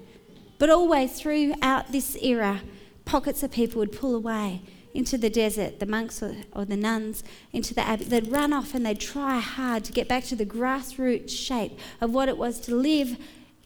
But 0.59 0.68
always 0.68 1.21
throughout 1.21 1.92
this 1.92 2.16
era, 2.16 2.62
pockets 3.05 3.44
of 3.44 3.53
people 3.53 3.79
would 3.79 3.92
pull 3.92 4.16
away 4.16 4.62
into 4.92 5.16
the 5.16 5.31
desert, 5.31 5.79
the 5.79 5.87
monks 5.87 6.21
or, 6.25 6.35
or 6.53 6.64
the 6.64 6.77
nuns, 6.77 7.23
into 7.53 7.73
the 7.73 7.83
abbey. 7.83 8.03
They'd 8.03 8.33
run 8.33 8.53
off 8.53 8.75
and 8.75 8.85
they'd 8.85 8.99
try 8.99 9.38
hard 9.38 9.85
to 9.85 9.92
get 9.92 10.09
back 10.09 10.25
to 10.25 10.35
the 10.35 10.44
grassroots 10.44 11.31
shape 11.31 11.79
of 12.01 12.12
what 12.12 12.29
it 12.29 12.37
was 12.37 12.59
to 12.62 12.75
live 12.75 13.16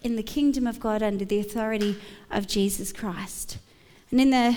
in 0.02 0.16
the 0.16 0.22
kingdom 0.22 0.66
of 0.66 0.80
God 0.80 1.02
under 1.02 1.24
the 1.24 1.38
authority 1.38 1.96
of 2.30 2.46
Jesus 2.46 2.92
Christ. 2.92 3.58
And 4.10 4.20
in 4.20 4.30
the, 4.30 4.56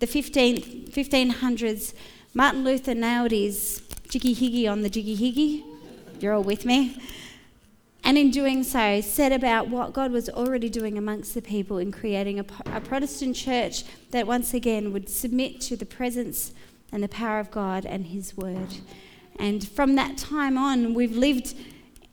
the 0.00 0.06
15, 0.06 0.88
1500s, 0.88 1.94
Martin 2.34 2.64
Luther 2.64 2.94
nailed 2.94 3.30
his 3.30 3.82
jiggy 4.08 4.34
higgy 4.34 4.70
on 4.70 4.82
the 4.82 4.90
jiggy 4.90 5.16
higgy. 5.16 5.64
You're 6.20 6.34
all 6.34 6.42
with 6.42 6.64
me? 6.64 6.96
And 8.04 8.16
in 8.16 8.30
doing 8.30 8.64
so, 8.64 9.02
said 9.02 9.32
about 9.32 9.68
what 9.68 9.92
God 9.92 10.12
was 10.12 10.30
already 10.30 10.70
doing 10.70 10.96
amongst 10.96 11.34
the 11.34 11.42
people 11.42 11.76
in 11.76 11.92
creating 11.92 12.40
a, 12.40 12.44
a 12.72 12.80
Protestant 12.80 13.36
church 13.36 13.84
that 14.12 14.26
once 14.26 14.54
again 14.54 14.94
would 14.94 15.10
submit 15.10 15.60
to 15.62 15.76
the 15.76 15.84
presence 15.84 16.52
and 16.90 17.02
the 17.02 17.08
power 17.08 17.38
of 17.38 17.50
God 17.50 17.84
and 17.84 18.06
His 18.06 18.34
word. 18.34 18.78
And 19.38 19.68
from 19.68 19.94
that 19.96 20.16
time 20.16 20.56
on, 20.56 20.94
we've 20.94 21.16
lived 21.16 21.54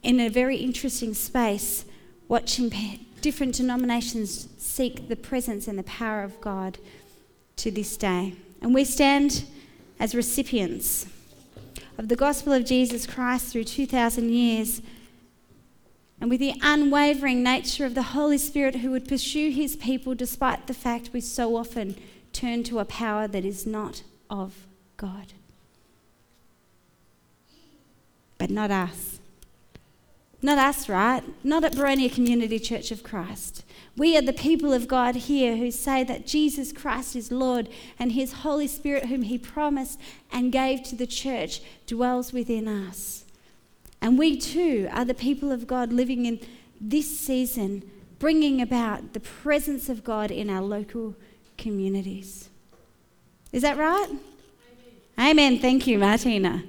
in 0.02 0.20
a 0.20 0.28
very 0.28 0.58
interesting 0.58 1.14
space 1.14 1.85
watching 2.28 2.72
different 3.20 3.54
denominations 3.54 4.48
seek 4.58 5.08
the 5.08 5.16
presence 5.16 5.68
and 5.68 5.78
the 5.78 5.84
power 5.84 6.22
of 6.22 6.40
God 6.40 6.78
to 7.56 7.70
this 7.70 7.96
day. 7.96 8.34
And 8.60 8.74
we 8.74 8.84
stand 8.84 9.44
as 9.98 10.14
recipients 10.14 11.06
of 11.98 12.08
the 12.08 12.16
gospel 12.16 12.52
of 12.52 12.64
Jesus 12.64 13.06
Christ 13.06 13.52
through 13.52 13.64
2,000 13.64 14.30
years. 14.30 14.82
And 16.20 16.30
with 16.30 16.40
the 16.40 16.54
unwavering 16.62 17.42
nature 17.42 17.84
of 17.84 17.94
the 17.94 18.02
Holy 18.02 18.38
Spirit 18.38 18.76
who 18.76 18.90
would 18.90 19.08
pursue 19.08 19.50
his 19.50 19.76
people 19.76 20.14
despite 20.14 20.66
the 20.66 20.74
fact 20.74 21.10
we 21.12 21.20
so 21.20 21.56
often 21.56 21.96
turn 22.32 22.62
to 22.64 22.78
a 22.78 22.84
power 22.84 23.26
that 23.26 23.44
is 23.44 23.66
not 23.66 24.02
of 24.28 24.66
God. 24.96 25.32
But 28.38 28.50
not 28.50 28.70
us. 28.70 29.18
Not 30.46 30.58
us, 30.58 30.88
right? 30.88 31.24
Not 31.42 31.64
at 31.64 31.72
Boronia 31.72 32.08
Community 32.08 32.60
Church 32.60 32.92
of 32.92 33.02
Christ. 33.02 33.64
We 33.96 34.16
are 34.16 34.22
the 34.22 34.32
people 34.32 34.72
of 34.72 34.86
God 34.86 35.16
here 35.16 35.56
who 35.56 35.72
say 35.72 36.04
that 36.04 36.24
Jesus 36.24 36.72
Christ 36.72 37.16
is 37.16 37.32
Lord 37.32 37.68
and 37.98 38.12
His 38.12 38.32
Holy 38.32 38.68
Spirit, 38.68 39.06
whom 39.06 39.22
He 39.22 39.38
promised 39.38 39.98
and 40.30 40.52
gave 40.52 40.84
to 40.84 40.94
the 40.94 41.04
church, 41.04 41.62
dwells 41.88 42.32
within 42.32 42.68
us. 42.68 43.24
And 44.00 44.16
we 44.16 44.36
too 44.36 44.88
are 44.92 45.04
the 45.04 45.14
people 45.14 45.50
of 45.50 45.66
God 45.66 45.92
living 45.92 46.26
in 46.26 46.38
this 46.80 47.18
season, 47.18 47.82
bringing 48.20 48.62
about 48.62 49.14
the 49.14 49.20
presence 49.20 49.88
of 49.88 50.04
God 50.04 50.30
in 50.30 50.48
our 50.48 50.62
local 50.62 51.16
communities. 51.58 52.50
Is 53.50 53.62
that 53.62 53.76
right? 53.76 54.10
Amen. 55.18 55.28
Amen. 55.28 55.58
Thank 55.58 55.88
you, 55.88 55.98
Martina. 55.98 56.62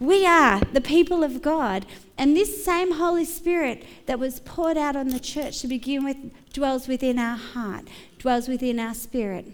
We 0.00 0.26
are 0.26 0.60
the 0.60 0.80
people 0.80 1.24
of 1.24 1.42
God. 1.42 1.86
And 2.16 2.36
this 2.36 2.64
same 2.64 2.94
Holy 2.94 3.24
Spirit 3.24 3.84
that 4.06 4.18
was 4.18 4.40
poured 4.40 4.76
out 4.76 4.96
on 4.96 5.08
the 5.08 5.20
church 5.20 5.60
to 5.60 5.68
begin 5.68 6.04
with 6.04 6.16
dwells 6.52 6.88
within 6.88 7.18
our 7.18 7.36
heart, 7.36 7.88
dwells 8.18 8.48
within 8.48 8.78
our 8.78 8.94
spirit. 8.94 9.46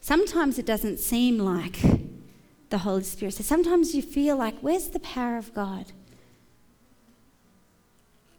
Sometimes 0.00 0.58
it 0.58 0.66
doesn't 0.66 0.98
seem 0.98 1.38
like 1.38 1.80
the 2.70 2.78
Holy 2.78 3.02
Spirit. 3.02 3.34
So 3.34 3.42
sometimes 3.42 3.94
you 3.94 4.02
feel 4.02 4.36
like, 4.36 4.58
where's 4.60 4.88
the 4.88 5.00
power 5.00 5.36
of 5.36 5.54
God? 5.54 5.86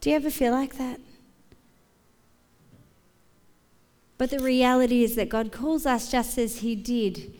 Do 0.01 0.09
you 0.09 0.15
ever 0.15 0.29
feel 0.29 0.53
like 0.53 0.77
that? 0.77 0.99
But 4.17 4.31
the 4.31 4.39
reality 4.39 5.03
is 5.03 5.15
that 5.15 5.29
God 5.29 5.51
calls 5.51 5.85
us 5.85 6.11
just 6.11 6.37
as 6.37 6.57
He 6.57 6.75
did 6.75 7.33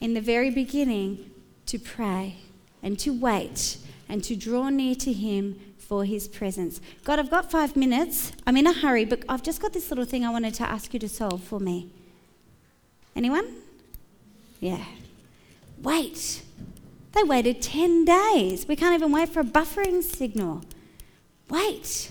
in 0.00 0.14
the 0.14 0.20
very 0.20 0.50
beginning 0.50 1.31
to 1.66 1.78
pray 1.78 2.36
and 2.82 2.98
to 2.98 3.12
wait 3.12 3.78
and 4.08 4.22
to 4.24 4.36
draw 4.36 4.68
near 4.68 4.94
to 4.96 5.12
Him 5.12 5.58
for 5.78 6.04
His 6.04 6.28
presence. 6.28 6.80
God, 7.04 7.18
I've 7.18 7.30
got 7.30 7.50
five 7.50 7.76
minutes. 7.76 8.32
I'm 8.46 8.56
in 8.56 8.66
a 8.66 8.72
hurry, 8.72 9.04
but 9.04 9.24
I've 9.28 9.42
just 9.42 9.60
got 9.60 9.72
this 9.72 9.90
little 9.90 10.04
thing 10.04 10.24
I 10.24 10.30
wanted 10.30 10.54
to 10.54 10.64
ask 10.64 10.92
you 10.92 11.00
to 11.00 11.08
solve 11.08 11.42
for 11.42 11.60
me. 11.60 11.88
Anyone? 13.14 13.56
Yeah. 14.60 14.84
Wait. 15.82 16.42
They 17.12 17.22
waited 17.22 17.60
10 17.60 18.04
days. 18.04 18.66
We 18.66 18.76
can't 18.76 18.94
even 18.94 19.12
wait 19.12 19.28
for 19.28 19.40
a 19.40 19.44
buffering 19.44 20.02
signal. 20.02 20.62
Wait. 21.50 22.10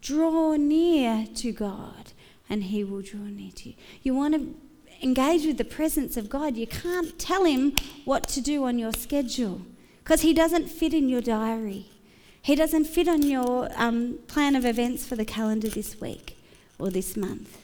Draw 0.00 0.56
near 0.56 1.26
to 1.36 1.52
God, 1.52 2.12
and 2.48 2.64
He 2.64 2.82
will 2.82 3.02
draw 3.02 3.20
near 3.20 3.52
to 3.52 3.68
you. 3.68 3.74
You 4.02 4.14
want 4.14 4.34
to 4.34 4.54
engage 5.02 5.44
with 5.44 5.58
the 5.58 5.64
presence 5.64 6.16
of 6.16 6.28
God, 6.28 6.56
you 6.56 6.66
can't 6.66 7.18
tell 7.18 7.44
Him 7.44 7.74
what 8.04 8.28
to 8.28 8.40
do 8.40 8.64
on 8.64 8.78
your 8.78 8.92
schedule 8.92 9.62
because 9.98 10.22
He 10.22 10.32
doesn't 10.32 10.68
fit 10.68 10.94
in 10.94 11.08
your 11.08 11.20
diary. 11.20 11.86
He 12.40 12.54
doesn't 12.54 12.86
fit 12.86 13.06
on 13.08 13.22
your 13.22 13.68
um, 13.76 14.18
plan 14.26 14.56
of 14.56 14.64
events 14.64 15.06
for 15.06 15.14
the 15.14 15.24
calendar 15.24 15.68
this 15.68 16.00
week 16.00 16.36
or 16.78 16.90
this 16.90 17.16
month. 17.16 17.58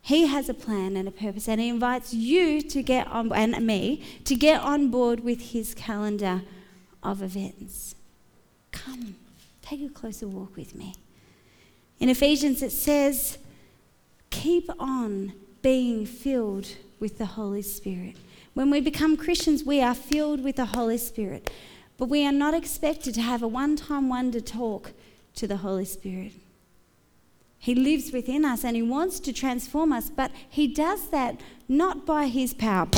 He 0.00 0.26
has 0.26 0.48
a 0.48 0.54
plan 0.54 0.96
and 0.96 1.06
a 1.06 1.12
purpose, 1.12 1.48
and 1.48 1.60
He 1.60 1.68
invites 1.68 2.12
you 2.12 2.60
to 2.62 2.82
get 2.82 3.06
on, 3.06 3.32
and 3.32 3.66
me, 3.66 4.02
to 4.24 4.34
get 4.34 4.60
on 4.60 4.90
board 4.90 5.20
with 5.20 5.52
His 5.52 5.74
calendar 5.74 6.42
of 7.02 7.22
events. 7.22 7.94
Come, 8.72 9.16
take 9.62 9.82
a 9.82 9.88
closer 9.88 10.26
walk 10.26 10.56
with 10.56 10.74
me. 10.74 10.94
In 12.00 12.08
Ephesians, 12.08 12.62
it 12.62 12.72
says, 12.72 13.38
Keep 14.30 14.70
on 14.78 15.34
being 15.62 16.04
filled 16.04 16.68
with 17.00 17.18
the 17.18 17.26
Holy 17.26 17.62
Spirit. 17.62 18.16
When 18.54 18.70
we 18.70 18.80
become 18.80 19.16
Christians, 19.16 19.64
we 19.64 19.80
are 19.80 19.94
filled 19.94 20.44
with 20.44 20.56
the 20.56 20.66
Holy 20.66 20.98
Spirit, 20.98 21.50
but 21.96 22.08
we 22.08 22.26
are 22.26 22.32
not 22.32 22.52
expected 22.52 23.14
to 23.14 23.22
have 23.22 23.42
a 23.42 23.48
one 23.48 23.76
time 23.76 24.08
wonder 24.08 24.40
talk 24.40 24.92
to 25.36 25.46
the 25.46 25.58
Holy 25.58 25.84
Spirit. 25.84 26.32
He 27.58 27.74
lives 27.74 28.12
within 28.12 28.44
us 28.44 28.64
and 28.64 28.76
He 28.76 28.82
wants 28.82 29.20
to 29.20 29.32
transform 29.32 29.92
us, 29.92 30.10
but 30.10 30.32
He 30.50 30.66
does 30.66 31.08
that 31.08 31.40
not 31.68 32.04
by 32.04 32.26
His 32.26 32.52
power. 32.52 32.88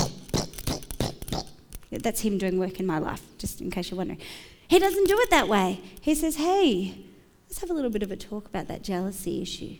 That's 1.90 2.22
Him 2.22 2.38
doing 2.38 2.58
work 2.58 2.80
in 2.80 2.86
my 2.86 2.98
life, 2.98 3.22
just 3.38 3.60
in 3.60 3.70
case 3.70 3.90
you're 3.90 3.98
wondering. 3.98 4.20
He 4.66 4.78
doesn't 4.78 5.06
do 5.06 5.18
it 5.20 5.30
that 5.30 5.48
way. 5.48 5.80
He 6.00 6.14
says, 6.14 6.36
hey, 6.36 6.96
let's 7.46 7.60
have 7.60 7.70
a 7.70 7.74
little 7.74 7.90
bit 7.90 8.02
of 8.02 8.10
a 8.10 8.16
talk 8.16 8.46
about 8.46 8.66
that 8.68 8.82
jealousy 8.82 9.42
issue. 9.42 9.76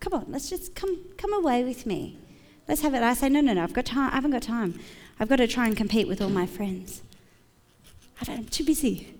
Come 0.00 0.14
on, 0.14 0.26
let's 0.28 0.48
just 0.48 0.74
come, 0.74 0.98
come 1.16 1.32
away 1.32 1.62
with 1.62 1.86
me. 1.86 2.18
Let's 2.66 2.80
have 2.82 2.94
it. 2.94 3.02
I 3.02 3.14
say, 3.14 3.28
no, 3.28 3.40
no, 3.40 3.52
no, 3.52 3.62
I've 3.62 3.72
got 3.72 3.84
time. 3.84 4.10
I 4.10 4.14
haven't 4.14 4.30
got 4.30 4.42
time. 4.42 4.80
I've 5.18 5.28
got 5.28 5.36
to 5.36 5.46
try 5.46 5.66
and 5.66 5.76
compete 5.76 6.08
with 6.08 6.22
all 6.22 6.30
my 6.30 6.46
friends. 6.46 7.02
I'm 8.28 8.46
too 8.46 8.64
busy. 8.64 9.14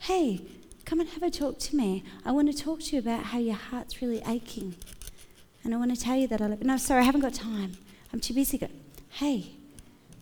Hey, 0.00 0.42
come 0.84 1.00
and 1.00 1.08
have 1.10 1.22
a 1.22 1.30
talk 1.30 1.58
to 1.60 1.76
me. 1.76 2.04
I 2.24 2.32
want 2.32 2.54
to 2.54 2.62
talk 2.62 2.80
to 2.80 2.96
you 2.96 2.98
about 2.98 3.24
how 3.24 3.38
your 3.38 3.54
heart's 3.54 4.02
really 4.02 4.22
aching. 4.26 4.74
And 5.64 5.74
I 5.74 5.78
want 5.78 5.94
to 5.94 6.00
tell 6.00 6.16
you 6.16 6.26
that 6.28 6.40
I 6.40 6.46
love 6.46 6.60
you. 6.60 6.66
No, 6.66 6.76
sorry, 6.76 7.02
I 7.02 7.04
haven't 7.04 7.22
got 7.22 7.34
time. 7.34 7.72
I'm 8.12 8.20
too 8.20 8.34
busy. 8.34 8.58
Go, 8.58 8.68
hey, 9.10 9.52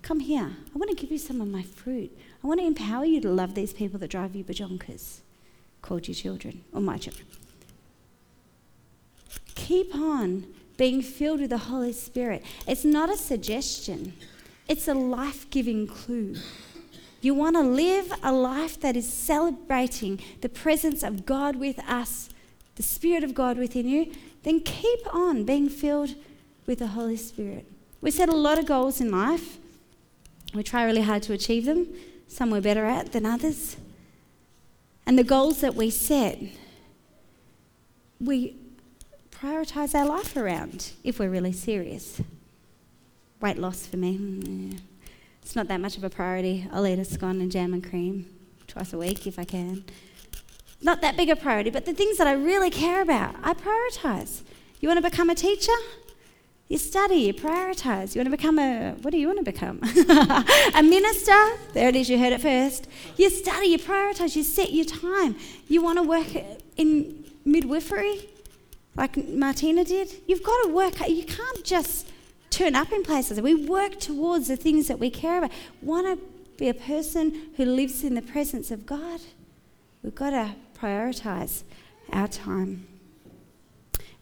come 0.03 0.21
here. 0.21 0.51
I 0.75 0.79
want 0.79 0.91
to 0.91 0.97
give 0.97 1.11
you 1.11 1.19
some 1.19 1.41
of 1.41 1.49
my 1.49 1.63
fruit. 1.63 2.17
I 2.43 2.47
want 2.47 2.61
to 2.61 2.67
empower 2.67 3.05
you 3.05 3.21
to 3.21 3.29
love 3.29 3.55
these 3.55 3.73
people 3.73 3.99
that 4.01 4.11
drive 4.11 4.37
you 4.37 4.45
bajonkers, 4.45 5.21
called 5.83 6.09
you 6.09 6.15
children, 6.15 6.65
or 6.73 6.81
my 6.81 6.99
children. 6.99 7.27
Keep 9.57 9.95
on 9.95 10.47
being 10.77 11.03
filled 11.03 11.41
with 11.41 11.51
the 11.51 11.59
Holy 11.59 11.93
Spirit. 11.93 12.45
It's 12.69 12.85
not 12.85 13.11
a 13.11 13.17
suggestion, 13.17 14.13
it's 14.69 14.87
a 14.87 14.95
life 14.95 15.51
giving 15.51 15.89
clue. 15.89 16.37
You 17.21 17.35
want 17.35 17.57
to 17.57 17.63
live 17.63 18.13
a 18.23 18.33
life 18.33 18.79
that 18.81 18.95
is 18.97 19.13
celebrating 19.13 20.21
the 20.43 20.49
presence 20.49 21.03
of 21.03 21.27
God 21.27 21.57
with 21.57 21.81
us, 21.89 22.29
the 22.77 22.85
Spirit 22.85 23.25
of 23.25 23.35
God 23.35 23.59
within 23.59 23.89
you, 23.89 24.13
then 24.45 24.61
keep 24.61 25.13
on 25.13 25.45
being 25.45 25.69
filled 25.69 26.15
with 26.67 26.79
the 26.79 26.89
Holy 26.89 27.17
Spirit. 27.17 27.67
We 28.01 28.11
set 28.13 28.29
a 28.29 28.37
lot 28.37 28.59
of 28.59 28.67
goals 28.67 29.01
in 29.01 29.11
life. 29.11 29.59
We 30.55 30.63
try 30.63 30.85
really 30.85 31.03
hard 31.03 31.23
to 31.25 31.33
achieve 31.33 31.65
them. 31.65 31.89
Some 32.29 32.51
we're 32.51 32.61
better 32.61 32.85
at 32.85 33.13
than 33.13 33.27
others. 33.27 33.77
And 35.07 35.19
the 35.19 35.25
goals 35.25 35.61
that 35.63 35.75
we 35.75 35.91
set, 35.91 36.39
we 38.21 38.57
prioritize 39.41 39.95
our 39.95 40.07
life 40.07 40.37
around 40.37 40.93
if 41.05 41.19
we're 41.19 41.29
really 41.29 41.53
serious. 41.53 42.23
Weight 43.41 43.59
loss 43.59 43.87
for 43.87 43.99
me, 43.99 44.17
mm, 44.17 44.81
it's 45.43 45.55
not 45.55 45.69
that 45.69 45.81
much 45.81 45.97
of 45.99 46.05
a 46.05 46.11
priority. 46.11 46.67
I'll 46.73 46.87
eat 46.87 46.99
a 46.99 47.05
scone 47.05 47.41
and 47.41 47.53
jam 47.53 47.75
and 47.75 47.87
cream 47.87 48.27
twice 48.67 48.93
a 48.93 48.99
week 48.99 49.27
if 49.27 49.39
I 49.39 49.45
can. 49.45 49.85
Not 50.81 51.03
that 51.03 51.17
big 51.17 51.29
a 51.29 51.37
priority, 51.37 51.71
but 51.71 51.85
the 51.85 51.93
things 51.93 52.17
that 52.19 52.27
I 52.27 52.33
really 52.33 52.71
care 52.71 53.03
about, 53.03 53.35
I 53.43 53.53
prioritize. 53.53 54.43
You 54.81 54.89
want 54.89 55.03
to 55.03 55.11
become 55.11 55.29
a 55.29 55.35
teacher? 55.35 55.73
You 56.69 56.79
study, 56.79 57.17
you 57.17 57.35
prioritize. 57.35 58.15
You 58.15 58.21
want 58.21 58.27
to 58.27 58.37
become 58.37 58.59
a, 58.59 58.93
what 59.03 59.11
do 59.11 59.19
you 59.19 59.27
want 59.27 59.39
to 59.39 59.45
become? 59.45 59.81
a 60.75 60.83
minister? 60.83 61.37
There 61.75 61.89
it 61.89 61.97
is, 61.97 62.09
you 62.09 62.19
heard 62.19 62.33
it 62.33 62.41
first. 62.41 62.89
You 63.17 63.31
study, 63.31 63.69
you 63.69 63.79
prioritize, 63.79 64.35
you 64.35 64.43
set 64.43 64.73
your 64.73 64.87
time. 64.87 65.37
You 65.69 65.83
want 65.83 65.99
to 65.99 66.03
work 66.03 66.27
in 66.77 67.25
midwifery? 67.45 68.29
Like 68.97 69.29
Martina 69.29 69.85
did. 69.85 70.23
You've 70.27 70.43
got 70.43 70.65
to 70.65 70.73
work. 70.73 71.09
You 71.09 71.25
can't 71.25 71.65
just 71.65 72.09
turn 72.51 72.75
up 72.75 72.93
in 72.93 73.03
places. 73.03 73.41
We 73.41 73.55
work 73.55 74.01
towards 74.01 74.49
the 74.49 74.57
things 74.57 74.89
that 74.89 74.99
we 74.99 75.11
care 75.11 75.39
about. 75.39 75.53
Want 75.83 76.07
to 76.07 76.27
be 76.57 76.69
a 76.69 76.75
person 76.75 77.51
who 77.57 77.65
lives 77.65 78.03
in 78.03 78.15
the 78.15 78.23
presence 78.23 78.71
of 78.71 78.87
God? 78.87 79.21
We've 80.03 80.15
got 80.15 80.31
to 80.31 80.55
prioritize 80.79 81.63
our 82.13 82.29
time. 82.29 82.87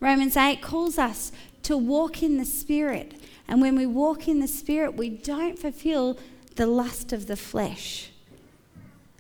Romans 0.01 0.37
8 0.37 0.61
calls 0.61 0.99
us 0.99 1.33
to 1.63 1.77
walk 1.77 2.23
in 2.23 2.39
the 2.39 2.45
Spirit. 2.45 3.15
And 3.47 3.61
when 3.61 3.77
we 3.77 3.87
walk 3.87 4.27
in 4.27 4.41
the 4.41 4.49
Spirit, 4.49 4.97
we 4.97 5.11
don't 5.11 5.59
fulfill 5.59 6.19
the 6.57 6.67
lust 6.67 7.13
of 7.13 7.27
the 7.27 7.37
flesh. 7.37 8.11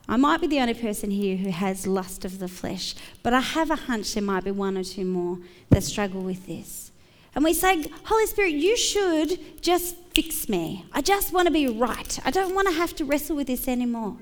I 0.07 0.17
might 0.17 0.41
be 0.41 0.47
the 0.47 0.61
only 0.61 0.75
person 0.75 1.11
here 1.11 1.37
who 1.37 1.51
has 1.51 1.87
lust 1.87 2.25
of 2.25 2.39
the 2.39 2.49
flesh, 2.49 2.95
but 3.23 3.33
I 3.33 3.41
have 3.41 3.71
a 3.71 3.77
hunch 3.77 4.15
there 4.15 4.23
might 4.23 4.45
be 4.45 4.51
one 4.51 4.77
or 4.77 4.85
two 4.85 5.05
more 5.05 5.39
that 5.71 5.83
struggle 5.83 6.21
with 6.21 6.47
this. 6.47 6.93
And 7.35 7.43
we 7.43 7.53
say, 7.53 7.91
Holy 8.05 8.27
Spirit, 8.27 8.53
you 8.53 8.77
should 8.77 9.63
just 9.63 9.97
fix 10.15 10.49
me. 10.49 10.85
I 10.93 11.01
just 11.01 11.33
want 11.33 11.47
to 11.47 11.53
be 11.53 11.67
right. 11.67 12.19
I 12.25 12.31
don't 12.31 12.55
want 12.55 12.69
to 12.69 12.75
have 12.75 12.95
to 12.97 13.05
wrestle 13.05 13.35
with 13.35 13.49
this 13.49 13.67
anymore. 13.67 14.17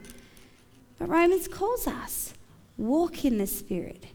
But 0.99 1.09
Romans 1.09 1.49
calls 1.49 1.87
us 1.87 2.33
walk 2.79 3.25
in 3.25 3.39
the 3.39 3.47
Spirit. 3.47 4.07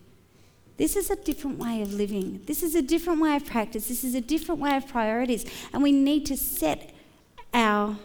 This 0.78 0.96
is 0.96 1.10
a 1.10 1.16
different 1.16 1.60
way 1.60 1.82
of 1.82 1.94
living. 1.94 2.42
This 2.46 2.64
is 2.64 2.76
a 2.76 2.82
different 2.82 3.22
way 3.22 3.36
of 3.36 3.46
practice. 3.46 3.88
This 3.88 4.04
is 4.04 4.16
a 4.16 4.22
different 4.22 4.62
way 4.62 4.76
of 4.78 4.88
priorities. 4.88 5.46
And 5.74 5.84
we 5.84 5.92
need 5.92 6.26
to 6.28 6.38
set 6.38 6.94
our 7.54 7.98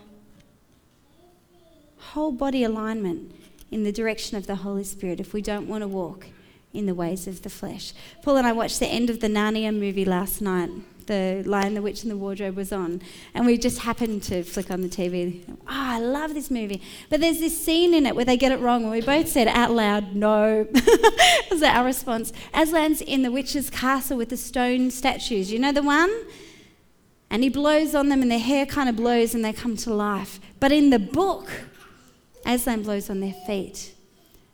whole 1.98 2.32
body 2.32 2.64
alignment 2.64 3.34
in 3.72 3.82
the 3.82 3.90
direction 3.90 4.36
of 4.36 4.46
the 4.46 4.56
Holy 4.56 4.84
Spirit 4.84 5.18
if 5.18 5.32
we 5.32 5.42
don't 5.42 5.66
want 5.66 5.82
to 5.82 5.88
walk 5.88 6.26
in 6.72 6.86
the 6.86 6.94
ways 6.94 7.26
of 7.26 7.42
the 7.42 7.50
flesh. 7.50 7.92
Paul 8.22 8.36
and 8.36 8.46
I 8.46 8.52
watched 8.52 8.78
the 8.78 8.86
end 8.86 9.10
of 9.10 9.20
the 9.20 9.28
Narnia 9.28 9.76
movie 9.76 10.04
last 10.04 10.40
night. 10.40 10.70
The 11.06 11.42
Lion, 11.44 11.74
the 11.74 11.82
Witch, 11.82 12.02
and 12.02 12.12
the 12.12 12.16
Wardrobe 12.16 12.54
was 12.54 12.70
on, 12.70 13.02
and 13.34 13.44
we 13.44 13.58
just 13.58 13.80
happened 13.80 14.22
to 14.24 14.44
flick 14.44 14.70
on 14.70 14.82
the 14.82 14.88
TV. 14.88 15.42
Oh, 15.50 15.56
ah, 15.66 15.96
I 15.96 15.98
love 15.98 16.32
this 16.32 16.48
movie. 16.48 16.80
But 17.10 17.20
there's 17.20 17.40
this 17.40 17.60
scene 17.60 17.92
in 17.92 18.06
it 18.06 18.14
where 18.14 18.24
they 18.24 18.36
get 18.36 18.52
it 18.52 18.60
wrong, 18.60 18.82
and 18.82 18.92
we 18.92 19.00
both 19.00 19.26
said 19.26 19.48
out 19.48 19.72
loud, 19.72 20.14
no. 20.14 20.64
was 21.50 21.60
our 21.60 21.84
response. 21.84 22.32
Aslan's 22.54 23.00
in 23.00 23.22
the 23.22 23.32
witch's 23.32 23.68
castle 23.68 24.16
with 24.16 24.28
the 24.28 24.36
stone 24.36 24.92
statues. 24.92 25.50
You 25.50 25.58
know 25.58 25.72
the 25.72 25.82
one? 25.82 26.10
And 27.30 27.42
he 27.42 27.48
blows 27.48 27.96
on 27.96 28.08
them, 28.08 28.22
and 28.22 28.30
their 28.30 28.38
hair 28.38 28.64
kind 28.64 28.88
of 28.88 28.94
blows, 28.94 29.34
and 29.34 29.44
they 29.44 29.52
come 29.52 29.76
to 29.78 29.92
life. 29.92 30.38
But 30.60 30.70
in 30.70 30.90
the 30.90 31.00
book, 31.00 31.50
Aslan 32.44 32.82
blows 32.82 33.08
on 33.08 33.20
their 33.20 33.34
feet. 33.46 33.94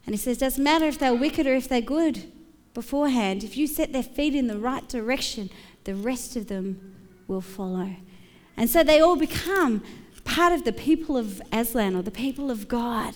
And 0.07 0.15
he 0.15 0.19
says, 0.19 0.39
Doesn't 0.39 0.63
matter 0.63 0.87
if 0.87 0.99
they're 0.99 1.15
wicked 1.15 1.47
or 1.47 1.55
if 1.55 1.69
they're 1.69 1.81
good 1.81 2.33
beforehand, 2.75 3.45
if 3.45 3.57
you 3.57 3.67
set 3.67 3.93
their 3.93 4.03
feet 4.03 4.35
in 4.35 4.47
the 4.47 4.59
right 4.59 4.89
direction, 4.89 5.51
the 5.85 5.95
rest 5.95 6.37
of 6.37 6.49
them 6.49 6.95
will 7.27 7.41
follow. 7.41 7.97
And 8.57 8.69
so 8.71 8.83
they 8.83 9.01
all 9.01 9.17
become 9.17 9.83
part 10.25 10.53
of 10.53 10.65
the 10.65 10.73
people 10.73 11.17
of 11.17 11.41
Aslan 11.53 11.97
or 11.97 12.03
the 12.03 12.11
people 12.11 12.51
of 12.51 12.69
God. 12.69 13.15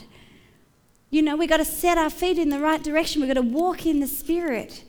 You 1.10 1.22
know, 1.22 1.36
we've 1.36 1.48
got 1.48 1.58
to 1.58 1.64
set 1.64 1.98
our 1.98 2.10
feet 2.10 2.38
in 2.38 2.48
the 2.48 2.58
right 2.58 2.82
direction. 2.82 3.20
We've 3.20 3.28
got 3.28 3.40
to 3.40 3.46
walk 3.46 3.84
in 3.84 4.00
the 4.00 4.06
Spirit, 4.06 4.84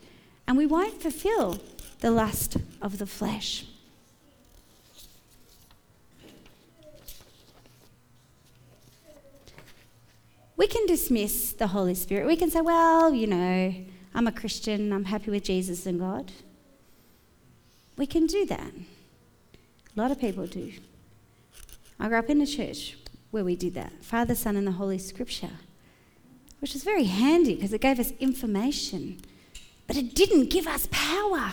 and 0.46 0.56
we 0.56 0.66
won't 0.66 1.02
fulfill 1.02 1.60
the 2.00 2.10
lust 2.10 2.56
of 2.80 2.98
the 2.98 3.06
flesh. 3.06 3.66
We 10.64 10.68
can 10.68 10.86
dismiss 10.86 11.52
the 11.52 11.66
Holy 11.66 11.94
Spirit. 11.94 12.26
We 12.26 12.36
can 12.36 12.50
say, 12.50 12.62
well, 12.62 13.12
you 13.12 13.26
know, 13.26 13.74
I'm 14.14 14.26
a 14.26 14.32
Christian, 14.32 14.94
I'm 14.94 15.04
happy 15.04 15.30
with 15.30 15.44
Jesus 15.44 15.84
and 15.84 16.00
God. 16.00 16.32
We 17.98 18.06
can 18.06 18.26
do 18.26 18.46
that. 18.46 18.72
A 19.94 20.00
lot 20.00 20.10
of 20.10 20.18
people 20.18 20.46
do. 20.46 20.72
I 22.00 22.08
grew 22.08 22.18
up 22.18 22.30
in 22.30 22.40
a 22.40 22.46
church 22.46 22.96
where 23.30 23.44
we 23.44 23.56
did 23.56 23.74
that 23.74 23.92
Father, 24.02 24.34
Son, 24.34 24.56
and 24.56 24.66
the 24.66 24.72
Holy 24.72 24.96
Scripture, 24.96 25.50
which 26.60 26.72
was 26.72 26.82
very 26.82 27.04
handy 27.04 27.56
because 27.56 27.74
it 27.74 27.82
gave 27.82 28.00
us 28.00 28.12
information, 28.18 29.20
but 29.86 29.98
it 29.98 30.14
didn't 30.14 30.48
give 30.48 30.66
us 30.66 30.88
power. 30.90 31.52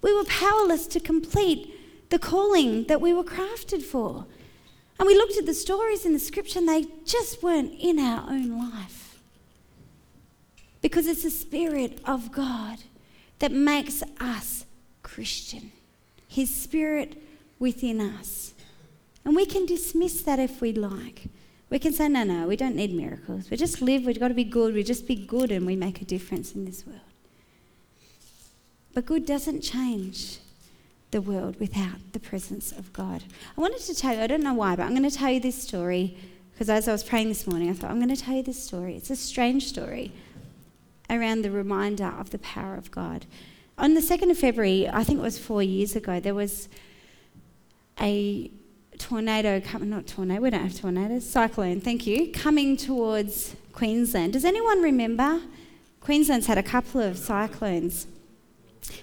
We 0.00 0.14
were 0.14 0.26
powerless 0.26 0.86
to 0.86 1.00
complete 1.00 1.74
the 2.08 2.20
calling 2.20 2.84
that 2.84 3.00
we 3.00 3.12
were 3.12 3.24
crafted 3.24 3.82
for. 3.82 4.26
And 4.98 5.06
we 5.06 5.14
looked 5.14 5.36
at 5.36 5.46
the 5.46 5.54
stories 5.54 6.06
in 6.06 6.12
the 6.12 6.18
scripture 6.18 6.60
and 6.60 6.68
they 6.68 6.86
just 7.04 7.42
weren't 7.42 7.72
in 7.78 7.98
our 7.98 8.28
own 8.30 8.58
life. 8.58 9.18
Because 10.80 11.06
it's 11.06 11.22
the 11.22 11.30
Spirit 11.30 11.98
of 12.04 12.30
God 12.30 12.78
that 13.38 13.50
makes 13.50 14.02
us 14.20 14.66
Christian, 15.02 15.72
His 16.28 16.54
Spirit 16.54 17.22
within 17.58 18.00
us. 18.00 18.52
And 19.24 19.34
we 19.34 19.46
can 19.46 19.66
dismiss 19.66 20.20
that 20.22 20.38
if 20.38 20.60
we 20.60 20.72
like. 20.72 21.24
We 21.70 21.78
can 21.78 21.92
say, 21.92 22.08
no, 22.08 22.22
no, 22.22 22.46
we 22.46 22.56
don't 22.56 22.76
need 22.76 22.94
miracles. 22.94 23.50
We 23.50 23.56
just 23.56 23.80
live, 23.80 24.04
we've 24.04 24.20
got 24.20 24.28
to 24.28 24.34
be 24.34 24.44
good, 24.44 24.74
we 24.74 24.82
just 24.82 25.08
be 25.08 25.16
good 25.16 25.50
and 25.50 25.66
we 25.66 25.74
make 25.74 26.02
a 26.02 26.04
difference 26.04 26.54
in 26.54 26.66
this 26.66 26.86
world. 26.86 27.00
But 28.92 29.06
good 29.06 29.26
doesn't 29.26 29.62
change 29.62 30.38
the 31.14 31.22
world 31.22 31.60
without 31.60 32.12
the 32.12 32.18
presence 32.18 32.72
of 32.72 32.92
God. 32.92 33.22
I 33.56 33.60
wanted 33.60 33.78
to 33.78 33.94
tell 33.94 34.16
you, 34.16 34.20
I 34.20 34.26
don't 34.26 34.42
know 34.42 34.52
why, 34.52 34.74
but 34.74 34.82
I'm 34.82 34.96
going 34.96 35.08
to 35.08 35.16
tell 35.16 35.30
you 35.30 35.38
this 35.38 35.62
story 35.62 36.16
because 36.50 36.68
as 36.68 36.88
I 36.88 36.92
was 36.92 37.04
praying 37.04 37.28
this 37.28 37.46
morning, 37.46 37.70
I 37.70 37.72
thought, 37.72 37.92
I'm 37.92 38.00
going 38.00 38.14
to 38.14 38.20
tell 38.20 38.34
you 38.34 38.42
this 38.42 38.60
story. 38.60 38.96
It's 38.96 39.10
a 39.10 39.16
strange 39.16 39.68
story 39.68 40.10
around 41.08 41.42
the 41.42 41.52
reminder 41.52 42.12
of 42.18 42.30
the 42.30 42.38
power 42.40 42.74
of 42.74 42.90
God. 42.90 43.26
On 43.78 43.94
the 43.94 44.00
2nd 44.00 44.32
of 44.32 44.38
February, 44.38 44.88
I 44.88 45.04
think 45.04 45.20
it 45.20 45.22
was 45.22 45.38
four 45.38 45.62
years 45.62 45.94
ago, 45.94 46.18
there 46.18 46.34
was 46.34 46.68
a 48.00 48.50
tornado 48.98 49.60
coming, 49.60 49.90
not 49.90 50.08
tornado, 50.08 50.40
we 50.40 50.50
don't 50.50 50.62
have 50.62 50.80
tornadoes, 50.80 51.24
cyclone, 51.24 51.80
thank 51.80 52.08
you, 52.08 52.32
coming 52.32 52.76
towards 52.76 53.54
Queensland. 53.72 54.32
Does 54.32 54.44
anyone 54.44 54.82
remember? 54.82 55.42
Queensland's 56.00 56.46
had 56.46 56.58
a 56.58 56.62
couple 56.62 57.00
of 57.00 57.16
cyclones 57.16 58.08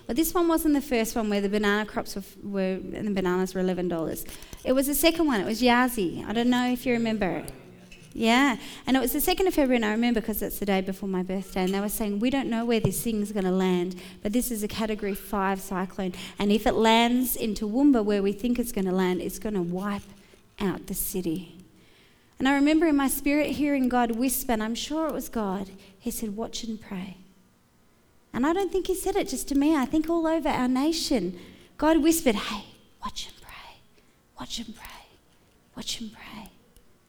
Well, 0.08 0.16
this 0.16 0.34
one 0.34 0.48
wasn't 0.48 0.74
the 0.74 0.82
first 0.82 1.16
one 1.16 1.30
where 1.30 1.42
the 1.42 1.50
banana 1.50 1.86
crops 1.86 2.16
were, 2.16 2.24
were 2.44 2.80
and 2.94 3.08
the 3.08 3.12
bananas 3.12 3.56
were 3.56 3.62
$11. 3.62 4.26
It 4.64 4.74
was 4.74 4.88
the 4.88 4.96
second 4.96 5.28
one. 5.28 5.42
It 5.42 5.46
was 5.46 5.62
Yasi. 5.62 6.24
I 6.28 6.34
don't 6.34 6.50
know 6.50 6.68
if 6.68 6.86
you 6.86 6.94
remember 6.94 7.30
it. 7.30 7.52
Yeah, 8.14 8.58
and 8.86 8.98
it 8.98 9.00
was 9.00 9.14
the 9.14 9.20
2nd 9.20 9.48
of 9.48 9.54
February, 9.54 9.78
and 9.78 9.86
I 9.86 9.92
remember 9.92 10.20
because 10.20 10.42
it's 10.42 10.60
the 10.60 10.66
day 10.66 10.82
before 10.82 11.08
my 11.08 11.24
birthday, 11.24 11.64
and 11.64 11.74
they 11.74 11.80
were 11.80 11.88
saying, 11.88 12.20
We 12.20 12.30
don't 12.30 12.50
know 12.50 12.66
where 12.66 12.82
this 12.82 13.02
thing's 13.02 13.32
going 13.32 13.46
to 13.46 13.52
land, 13.52 13.96
but 14.22 14.34
this 14.34 14.52
is 14.52 14.64
a 14.64 14.68
category 14.68 15.16
5 15.16 15.62
cyclone, 15.62 16.14
and 16.38 16.52
if 16.52 16.68
it 16.68 16.74
lands 16.74 17.38
into 17.38 17.66
Toowoomba 17.66 18.04
where 18.04 18.22
we 18.22 18.34
think 18.34 18.60
it's 18.60 18.74
going 18.74 18.86
to 18.86 18.92
land, 18.92 19.22
it's 19.22 19.40
going 19.40 19.56
to 19.56 19.62
wipe 19.62 20.02
out 20.60 20.88
the 20.88 20.94
city. 20.94 21.56
And 22.38 22.50
I 22.50 22.56
remember 22.56 22.86
in 22.88 22.98
my 22.98 23.08
spirit 23.08 23.52
hearing 23.52 23.88
God 23.88 24.12
whisper, 24.12 24.52
and 24.52 24.64
I'm 24.64 24.76
sure 24.76 25.08
it 25.08 25.14
was 25.14 25.30
God, 25.30 25.70
He 25.98 26.12
said, 26.12 26.36
Watch 26.36 26.66
and 26.66 26.82
pray. 26.82 27.21
And 28.34 28.46
I 28.46 28.54
don't 28.54 28.72
think 28.72 28.88
He 28.88 28.96
said 28.96 29.16
it 29.16 29.28
just 29.28 29.48
to 29.50 29.56
me, 29.56 29.76
I 29.76 29.86
think 29.86 30.10
all 30.10 30.26
over 30.28 30.50
our 30.50 30.68
nation, 30.68 31.40
God 31.78 32.02
whispered, 32.02 32.36
Hey, 32.36 32.66
watch 33.04 33.28
and 33.28 33.42
pray, 33.42 33.80
watch 34.40 34.60
and 34.60 34.76
pray, 34.76 35.08
watch 35.76 36.00
and 36.00 36.12
pray. 36.14 36.50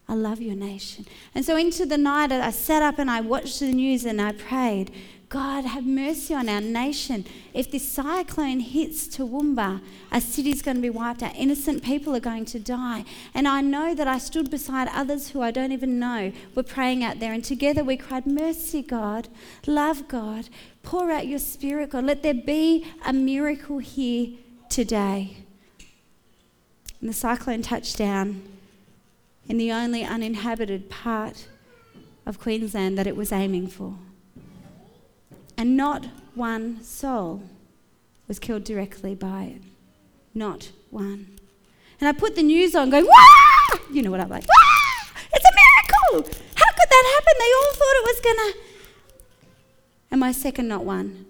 I 0.09 0.15
love 0.15 0.43
your 0.43 0.57
nation. 0.57 1.07
And 1.35 1.45
so 1.45 1.57
into 1.57 1.87
the 1.87 1.97
night, 1.97 2.33
I 2.33 2.51
sat 2.51 2.83
up 2.83 2.99
and 2.99 3.11
I 3.11 3.21
watched 3.21 3.61
the 3.61 3.73
news 3.73 4.05
and 4.05 4.21
I 4.21 4.33
prayed, 4.33 4.91
God, 5.33 5.65
have 5.65 5.87
mercy 5.87 6.35
on 6.35 6.47
our 6.51 6.61
nation. 6.61 7.25
If 7.55 7.71
this 7.71 7.91
cyclone 7.91 8.61
hits 8.61 9.09
Toowoomba, 9.09 9.81
our 10.13 10.21
city's 10.21 10.61
going 10.61 10.77
to 10.77 10.83
be 10.83 10.91
wiped 10.91 11.23
out. 11.23 11.35
Innocent 11.35 11.83
people 11.83 12.15
are 12.15 12.21
going 12.21 12.45
to 12.45 12.61
die. 12.61 13.07
And 13.33 13.49
I 13.49 13.63
know 13.63 13.95
that 13.95 14.07
I 14.07 14.19
stood 14.19 14.51
beside 14.51 14.89
others 14.89 15.31
who 15.31 15.41
I 15.41 15.51
don't 15.51 15.73
even 15.73 15.99
know 15.99 16.33
were 16.55 16.63
praying 16.63 17.03
out 17.03 17.19
there. 17.19 17.33
And 17.33 17.43
together 17.43 17.83
we 17.83 17.97
cried, 17.97 18.27
Mercy, 18.27 18.83
God. 18.83 19.29
Love, 19.67 20.07
God. 20.07 20.51
Pour 20.83 21.11
out 21.11 21.27
your 21.27 21.39
spirit, 21.39 21.89
God. 21.93 22.05
Let 22.05 22.23
there 22.23 22.35
be 22.35 22.85
a 23.07 23.15
miracle 23.15 23.79
here 23.79 24.37
today. 24.69 25.39
And 27.01 27.09
the 27.09 27.15
cyclone 27.15 27.63
touched 27.63 27.97
down 27.97 28.43
in 29.49 29.57
the 29.57 29.73
only 29.73 30.05
uninhabited 30.05 30.91
part 30.91 31.49
of 32.27 32.39
Queensland 32.39 32.99
that 32.99 33.07
it 33.07 33.17
was 33.17 33.33
aiming 33.33 33.69
for. 33.69 33.97
And 35.63 35.77
not 35.77 36.09
one 36.35 36.83
soul 36.83 37.45
was 38.27 38.41
killed 38.41 38.65
directly 38.65 39.15
by 39.15 39.45
it. 39.45 39.63
Not 40.35 40.73
one. 40.91 41.39
And 42.01 42.09
I 42.09 42.11
put 42.11 42.35
the 42.35 42.43
news 42.43 42.75
on 42.75 42.91
going, 42.91 43.07
Wah! 43.07 43.79
You 43.93 44.03
know 44.03 44.11
what 44.11 44.19
I'm 44.19 44.29
like, 44.29 44.43
Wah! 44.43 45.21
It's 45.33 45.45
a 45.45 46.19
miracle! 46.19 46.33
How 46.57 46.67
could 46.73 46.91
that 46.91 47.13
happen? 47.15 47.35
They 47.39 47.53
all 47.61 47.73
thought 47.75 47.95
it 47.95 48.05
was 48.05 48.21
going 48.25 48.37
to. 48.37 48.59
And 50.11 50.19
my 50.19 50.33
second, 50.33 50.67
not 50.67 50.85
one. 50.85 51.27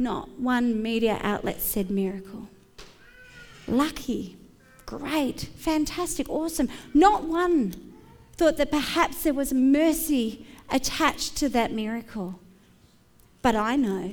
Not 0.00 0.30
one 0.30 0.82
media 0.82 1.20
outlet 1.22 1.60
said 1.60 1.88
miracle. 1.88 2.48
Lucky 3.68 4.36
great, 4.84 5.42
fantastic, 5.54 6.28
awesome. 6.28 6.68
Not 6.92 7.22
one 7.22 7.94
thought 8.32 8.56
that 8.56 8.72
perhaps 8.72 9.22
there 9.22 9.32
was 9.32 9.52
mercy 9.52 10.44
attached 10.70 11.36
to 11.36 11.48
that 11.50 11.70
miracle. 11.70 12.40
But 13.46 13.54
I 13.54 13.76
know, 13.76 14.10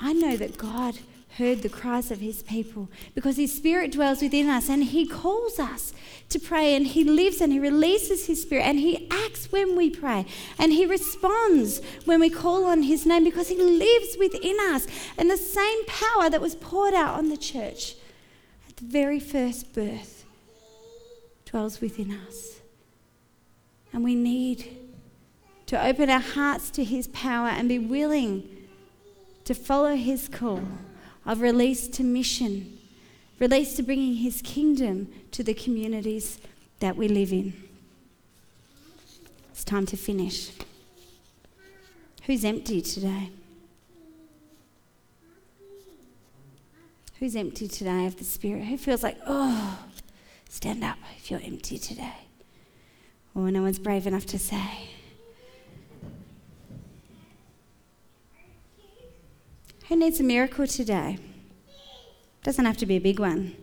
I 0.00 0.14
know 0.14 0.38
that 0.38 0.56
God 0.56 1.00
heard 1.36 1.60
the 1.60 1.68
cries 1.68 2.10
of 2.10 2.18
his 2.18 2.42
people 2.42 2.88
because 3.14 3.36
his 3.36 3.54
spirit 3.54 3.92
dwells 3.92 4.22
within 4.22 4.48
us 4.48 4.70
and 4.70 4.84
he 4.84 5.06
calls 5.06 5.58
us 5.58 5.92
to 6.30 6.38
pray 6.38 6.74
and 6.74 6.86
he 6.86 7.04
lives 7.04 7.42
and 7.42 7.52
he 7.52 7.60
releases 7.60 8.24
his 8.24 8.40
spirit 8.40 8.62
and 8.62 8.78
he 8.78 9.06
acts 9.10 9.52
when 9.52 9.76
we 9.76 9.90
pray 9.90 10.24
and 10.58 10.72
he 10.72 10.86
responds 10.86 11.82
when 12.06 12.20
we 12.20 12.30
call 12.30 12.64
on 12.64 12.84
his 12.84 13.04
name 13.04 13.22
because 13.22 13.48
he 13.48 13.60
lives 13.60 14.16
within 14.18 14.56
us 14.72 14.86
and 15.18 15.30
the 15.30 15.36
same 15.36 15.84
power 15.84 16.30
that 16.30 16.40
was 16.40 16.54
poured 16.54 16.94
out 16.94 17.18
on 17.18 17.28
the 17.28 17.36
church 17.36 17.96
at 18.66 18.78
the 18.78 18.86
very 18.86 19.20
first 19.20 19.74
birth 19.74 20.24
dwells 21.44 21.82
within 21.82 22.18
us. 22.26 22.60
And 23.92 24.02
we 24.02 24.14
need 24.14 24.83
to 25.66 25.86
open 25.86 26.10
our 26.10 26.20
hearts 26.20 26.70
to 26.70 26.84
His 26.84 27.08
power 27.08 27.48
and 27.48 27.68
be 27.68 27.78
willing 27.78 28.48
to 29.44 29.54
follow 29.54 29.94
His 29.94 30.28
call 30.28 30.62
of 31.26 31.40
release 31.40 31.88
to 31.88 32.02
mission, 32.02 32.78
release 33.38 33.74
to 33.76 33.82
bringing 33.82 34.16
His 34.16 34.42
kingdom 34.42 35.08
to 35.32 35.42
the 35.42 35.54
communities 35.54 36.38
that 36.80 36.96
we 36.96 37.08
live 37.08 37.32
in. 37.32 37.52
It's 39.50 39.64
time 39.64 39.86
to 39.86 39.96
finish. 39.96 40.50
Who's 42.26 42.44
empty 42.44 42.80
today? 42.80 43.30
Who's 47.18 47.36
empty 47.36 47.68
today 47.68 48.06
of 48.06 48.16
the 48.16 48.24
Spirit? 48.24 48.64
Who 48.64 48.76
feels 48.76 49.02
like, 49.02 49.18
oh, 49.26 49.78
stand 50.48 50.82
up 50.84 50.98
if 51.16 51.30
you're 51.30 51.40
empty 51.42 51.78
today? 51.78 52.16
Or 53.34 53.50
no 53.50 53.62
one's 53.62 53.78
brave 53.78 54.06
enough 54.06 54.26
to 54.26 54.38
say. 54.38 54.88
Who 59.88 59.96
needs 59.96 60.18
a 60.18 60.22
miracle 60.22 60.66
today? 60.66 61.18
Doesn't 62.42 62.64
have 62.64 62.78
to 62.78 62.86
be 62.86 62.96
a 62.96 63.00
big 63.00 63.18
one. 63.18 63.54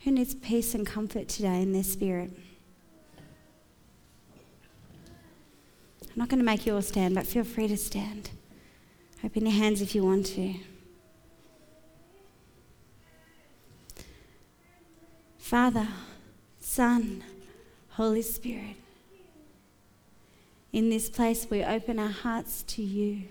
Who 0.00 0.10
needs 0.10 0.34
peace 0.34 0.74
and 0.74 0.86
comfort 0.86 1.28
today 1.28 1.62
in 1.62 1.72
their 1.72 1.84
spirit? 1.84 2.30
I'm 6.02 6.16
not 6.16 6.28
going 6.28 6.40
to 6.40 6.44
make 6.44 6.66
you 6.66 6.74
all 6.74 6.82
stand, 6.82 7.14
but 7.14 7.26
feel 7.26 7.44
free 7.44 7.68
to 7.68 7.76
stand. 7.76 8.30
Open 9.22 9.46
your 9.46 9.54
hands 9.54 9.80
if 9.80 9.94
you 9.94 10.02
want 10.02 10.26
to. 10.26 10.54
Father, 15.38 15.86
Son, 16.58 17.22
Holy 17.90 18.22
Spirit, 18.22 18.76
in 20.72 20.90
this 20.90 21.10
place 21.10 21.46
we 21.50 21.64
open 21.64 21.98
our 21.98 22.10
hearts 22.10 22.62
to 22.64 22.82
you. 22.82 23.24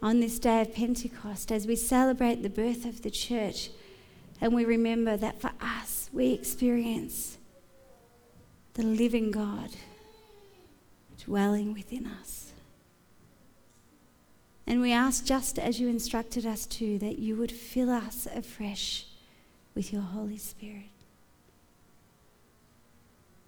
On 0.00 0.20
this 0.20 0.38
day 0.38 0.60
of 0.62 0.74
Pentecost, 0.74 1.52
as 1.52 1.66
we 1.66 1.76
celebrate 1.76 2.42
the 2.42 2.50
birth 2.50 2.84
of 2.84 3.02
the 3.02 3.10
church, 3.10 3.70
and 4.40 4.52
we 4.52 4.64
remember 4.64 5.16
that 5.16 5.40
for 5.40 5.52
us, 5.60 6.10
we 6.12 6.32
experience 6.32 7.38
the 8.74 8.82
living 8.82 9.30
God 9.30 9.70
dwelling 11.24 11.72
within 11.72 12.06
us. 12.06 12.52
And 14.66 14.80
we 14.80 14.92
ask, 14.92 15.24
just 15.24 15.58
as 15.58 15.78
you 15.78 15.88
instructed 15.88 16.46
us 16.46 16.66
to, 16.66 16.98
that 16.98 17.18
you 17.18 17.36
would 17.36 17.52
fill 17.52 17.90
us 17.90 18.26
afresh 18.34 19.06
with 19.74 19.92
your 19.92 20.02
Holy 20.02 20.38
Spirit. 20.38 21.01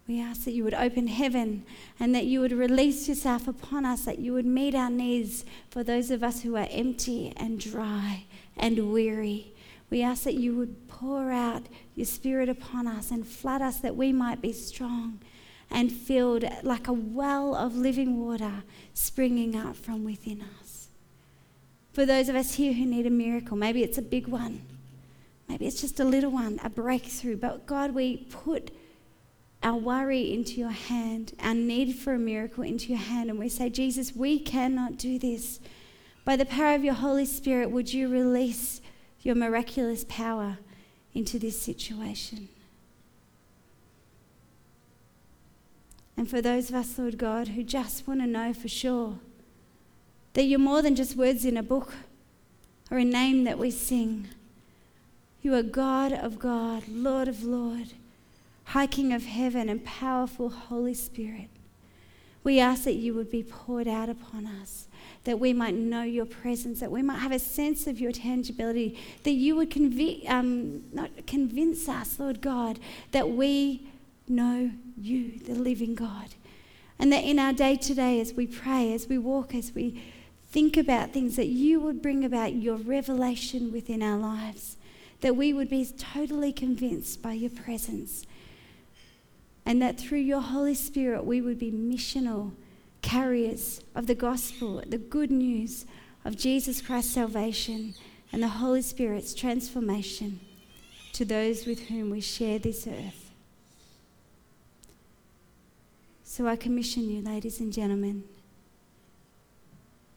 We 0.06 0.20
ask 0.20 0.44
that 0.44 0.52
you 0.52 0.64
would 0.64 0.74
open 0.74 1.06
heaven 1.06 1.64
and 1.98 2.14
that 2.14 2.26
you 2.26 2.40
would 2.40 2.52
release 2.52 3.08
yourself 3.08 3.48
upon 3.48 3.86
us, 3.86 4.04
that 4.04 4.18
you 4.18 4.34
would 4.34 4.44
meet 4.44 4.74
our 4.74 4.90
needs 4.90 5.44
for 5.70 5.82
those 5.82 6.10
of 6.10 6.22
us 6.22 6.42
who 6.42 6.56
are 6.56 6.68
empty 6.70 7.32
and 7.36 7.58
dry 7.58 8.24
and 8.56 8.92
weary. 8.92 9.54
We 9.88 10.02
ask 10.02 10.24
that 10.24 10.34
you 10.34 10.54
would 10.56 10.88
pour 10.88 11.30
out 11.30 11.62
your 11.94 12.04
Spirit 12.04 12.50
upon 12.50 12.86
us 12.86 13.10
and 13.10 13.26
flood 13.26 13.62
us 13.62 13.78
that 13.78 13.96
we 13.96 14.12
might 14.12 14.42
be 14.42 14.52
strong 14.52 15.20
and 15.70 15.90
filled 15.90 16.44
like 16.62 16.86
a 16.86 16.92
well 16.92 17.54
of 17.54 17.74
living 17.74 18.20
water 18.20 18.62
springing 18.92 19.56
up 19.56 19.74
from 19.74 20.04
within 20.04 20.44
us. 20.60 20.88
For 21.92 22.04
those 22.04 22.28
of 22.28 22.36
us 22.36 22.54
here 22.54 22.74
who 22.74 22.84
need 22.84 23.06
a 23.06 23.10
miracle, 23.10 23.56
maybe 23.56 23.82
it's 23.82 23.98
a 23.98 24.02
big 24.02 24.26
one, 24.26 24.62
maybe 25.48 25.66
it's 25.66 25.80
just 25.80 26.00
a 26.00 26.04
little 26.04 26.30
one, 26.30 26.60
a 26.62 26.68
breakthrough, 26.68 27.36
but 27.36 27.66
God, 27.66 27.94
we 27.94 28.18
put 28.30 28.70
our 29.64 29.76
worry 29.76 30.32
into 30.32 30.60
your 30.60 30.70
hand, 30.70 31.32
our 31.40 31.54
need 31.54 31.94
for 31.96 32.14
a 32.14 32.18
miracle 32.18 32.62
into 32.62 32.90
your 32.90 32.98
hand, 32.98 33.30
and 33.30 33.38
we 33.38 33.48
say, 33.48 33.70
Jesus, 33.70 34.14
we 34.14 34.38
cannot 34.38 34.98
do 34.98 35.18
this. 35.18 35.58
By 36.24 36.36
the 36.36 36.44
power 36.44 36.74
of 36.74 36.84
your 36.84 36.94
Holy 36.94 37.24
Spirit, 37.24 37.70
would 37.70 37.92
you 37.92 38.08
release 38.08 38.82
your 39.22 39.34
miraculous 39.34 40.04
power 40.06 40.58
into 41.14 41.38
this 41.38 41.60
situation? 41.60 42.48
And 46.16 46.28
for 46.28 46.40
those 46.40 46.68
of 46.68 46.76
us, 46.76 46.98
Lord 46.98 47.18
God, 47.18 47.48
who 47.48 47.62
just 47.62 48.06
want 48.06 48.20
to 48.20 48.26
know 48.26 48.52
for 48.52 48.68
sure 48.68 49.18
that 50.34 50.44
you're 50.44 50.58
more 50.58 50.82
than 50.82 50.94
just 50.94 51.16
words 51.16 51.44
in 51.44 51.56
a 51.56 51.62
book 51.62 51.94
or 52.90 52.98
a 52.98 53.04
name 53.04 53.44
that 53.44 53.58
we 53.58 53.70
sing. 53.70 54.28
You 55.42 55.54
are 55.54 55.62
God 55.62 56.12
of 56.12 56.38
God, 56.38 56.84
Lord 56.88 57.28
of 57.28 57.42
Lord, 57.42 57.94
High 58.66 58.86
King 58.86 59.12
of 59.12 59.24
heaven, 59.24 59.68
and 59.68 59.84
powerful 59.84 60.48
Holy 60.48 60.94
Spirit. 60.94 61.48
We 62.42 62.60
ask 62.60 62.84
that 62.84 62.94
you 62.94 63.14
would 63.14 63.30
be 63.30 63.42
poured 63.42 63.88
out 63.88 64.08
upon 64.08 64.46
us, 64.46 64.86
that 65.24 65.40
we 65.40 65.52
might 65.52 65.74
know 65.74 66.02
your 66.02 66.26
presence, 66.26 66.80
that 66.80 66.90
we 66.90 67.00
might 67.00 67.18
have 67.18 67.32
a 67.32 67.38
sense 67.38 67.86
of 67.86 67.98
your 67.98 68.12
tangibility, 68.12 68.98
that 69.22 69.32
you 69.32 69.56
would 69.56 69.70
convi- 69.70 70.28
um, 70.28 70.84
not 70.92 71.26
convince 71.26 71.88
us, 71.88 72.18
Lord 72.18 72.42
God, 72.42 72.78
that 73.12 73.30
we 73.30 73.88
know 74.28 74.70
you, 74.96 75.38
the 75.38 75.54
living 75.54 75.94
God. 75.94 76.34
And 76.98 77.12
that 77.12 77.24
in 77.24 77.38
our 77.38 77.52
day 77.52 77.76
to 77.76 77.94
day, 77.94 78.20
as 78.20 78.34
we 78.34 78.46
pray, 78.46 78.92
as 78.92 79.08
we 79.08 79.18
walk, 79.18 79.54
as 79.54 79.74
we 79.74 80.02
think 80.50 80.76
about 80.76 81.12
things, 81.12 81.36
that 81.36 81.48
you 81.48 81.80
would 81.80 82.00
bring 82.00 82.24
about 82.24 82.54
your 82.54 82.76
revelation 82.76 83.72
within 83.72 84.02
our 84.02 84.18
lives, 84.18 84.76
that 85.20 85.34
we 85.34 85.52
would 85.52 85.68
be 85.68 85.84
totally 85.86 86.52
convinced 86.52 87.22
by 87.22 87.32
your 87.32 87.50
presence, 87.50 88.24
and 89.66 89.80
that 89.80 89.98
through 89.98 90.18
your 90.18 90.40
Holy 90.40 90.74
Spirit 90.74 91.24
we 91.24 91.40
would 91.40 91.58
be 91.58 91.70
missional 91.70 92.52
carriers 93.02 93.80
of 93.94 94.06
the 94.06 94.14
gospel, 94.14 94.82
the 94.86 94.98
good 94.98 95.30
news 95.30 95.86
of 96.24 96.36
Jesus 96.36 96.80
Christ's 96.80 97.14
salvation 97.14 97.94
and 98.32 98.42
the 98.42 98.48
Holy 98.48 98.82
Spirit's 98.82 99.34
transformation 99.34 100.40
to 101.12 101.24
those 101.24 101.66
with 101.66 101.88
whom 101.88 102.10
we 102.10 102.20
share 102.20 102.58
this 102.58 102.86
earth. 102.86 103.30
So 106.24 106.48
I 106.48 106.56
commission 106.56 107.08
you, 107.08 107.22
ladies 107.22 107.60
and 107.60 107.72
gentlemen, 107.72 108.24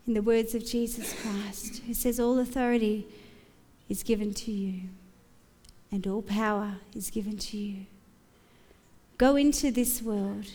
in 0.07 0.13
the 0.13 0.21
words 0.21 0.55
of 0.55 0.65
Jesus 0.65 1.13
Christ, 1.21 1.83
who 1.85 1.93
says, 1.93 2.19
All 2.19 2.39
authority 2.39 3.05
is 3.87 4.01
given 4.01 4.33
to 4.33 4.51
you, 4.51 4.89
and 5.91 6.07
all 6.07 6.23
power 6.23 6.77
is 6.95 7.11
given 7.11 7.37
to 7.37 7.57
you. 7.57 7.85
Go 9.17 9.35
into 9.35 9.71
this 9.71 10.01
world, 10.01 10.45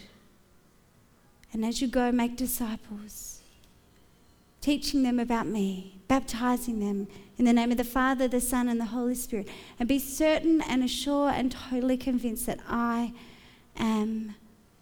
and 1.52 1.64
as 1.64 1.82
you 1.82 1.88
go, 1.88 2.12
make 2.12 2.36
disciples, 2.36 3.40
teaching 4.60 5.02
them 5.02 5.18
about 5.18 5.48
me, 5.48 5.98
baptizing 6.06 6.78
them 6.78 7.08
in 7.38 7.44
the 7.44 7.52
name 7.52 7.72
of 7.72 7.76
the 7.76 7.84
Father, 7.84 8.28
the 8.28 8.40
Son, 8.40 8.68
and 8.68 8.80
the 8.80 8.86
Holy 8.86 9.16
Spirit, 9.16 9.48
and 9.80 9.88
be 9.88 9.98
certain 9.98 10.60
and 10.62 10.84
assured 10.84 11.34
and 11.34 11.50
totally 11.50 11.96
convinced 11.96 12.46
that 12.46 12.60
I 12.68 13.12
am 13.76 14.36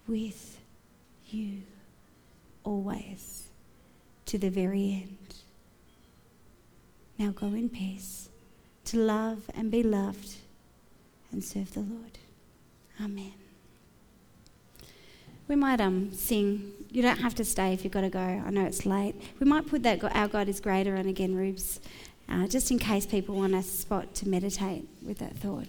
with 0.06 0.58
you 1.30 1.62
always 2.64 3.48
to 4.26 4.36
the 4.36 4.50
very 4.50 4.92
end. 4.92 5.36
Now 7.18 7.30
go 7.30 7.46
in 7.46 7.70
peace 7.70 8.28
to 8.86 8.98
love 8.98 9.50
and 9.54 9.70
be 9.70 9.82
loved 9.82 10.34
and 11.32 11.42
serve 11.42 11.72
the 11.72 11.80
Lord. 11.80 12.18
Amen. 13.00 13.39
We 15.50 15.56
might 15.56 15.80
um, 15.80 16.12
sing. 16.12 16.74
You 16.90 17.02
don't 17.02 17.18
have 17.18 17.34
to 17.34 17.44
stay 17.44 17.72
if 17.72 17.82
you've 17.82 17.92
got 17.92 18.02
to 18.02 18.08
go. 18.08 18.20
I 18.20 18.50
know 18.50 18.64
it's 18.66 18.86
late. 18.86 19.16
We 19.40 19.46
might 19.46 19.66
put 19.66 19.82
that 19.82 20.00
Our 20.14 20.28
God 20.28 20.48
is 20.48 20.60
Greater 20.60 20.94
on 20.96 21.06
again, 21.06 21.34
Rubes, 21.34 21.80
uh, 22.28 22.46
just 22.46 22.70
in 22.70 22.78
case 22.78 23.04
people 23.04 23.34
want 23.34 23.56
a 23.56 23.62
spot 23.64 24.14
to 24.14 24.28
meditate 24.28 24.86
with 25.04 25.18
that 25.18 25.36
thought. 25.36 25.66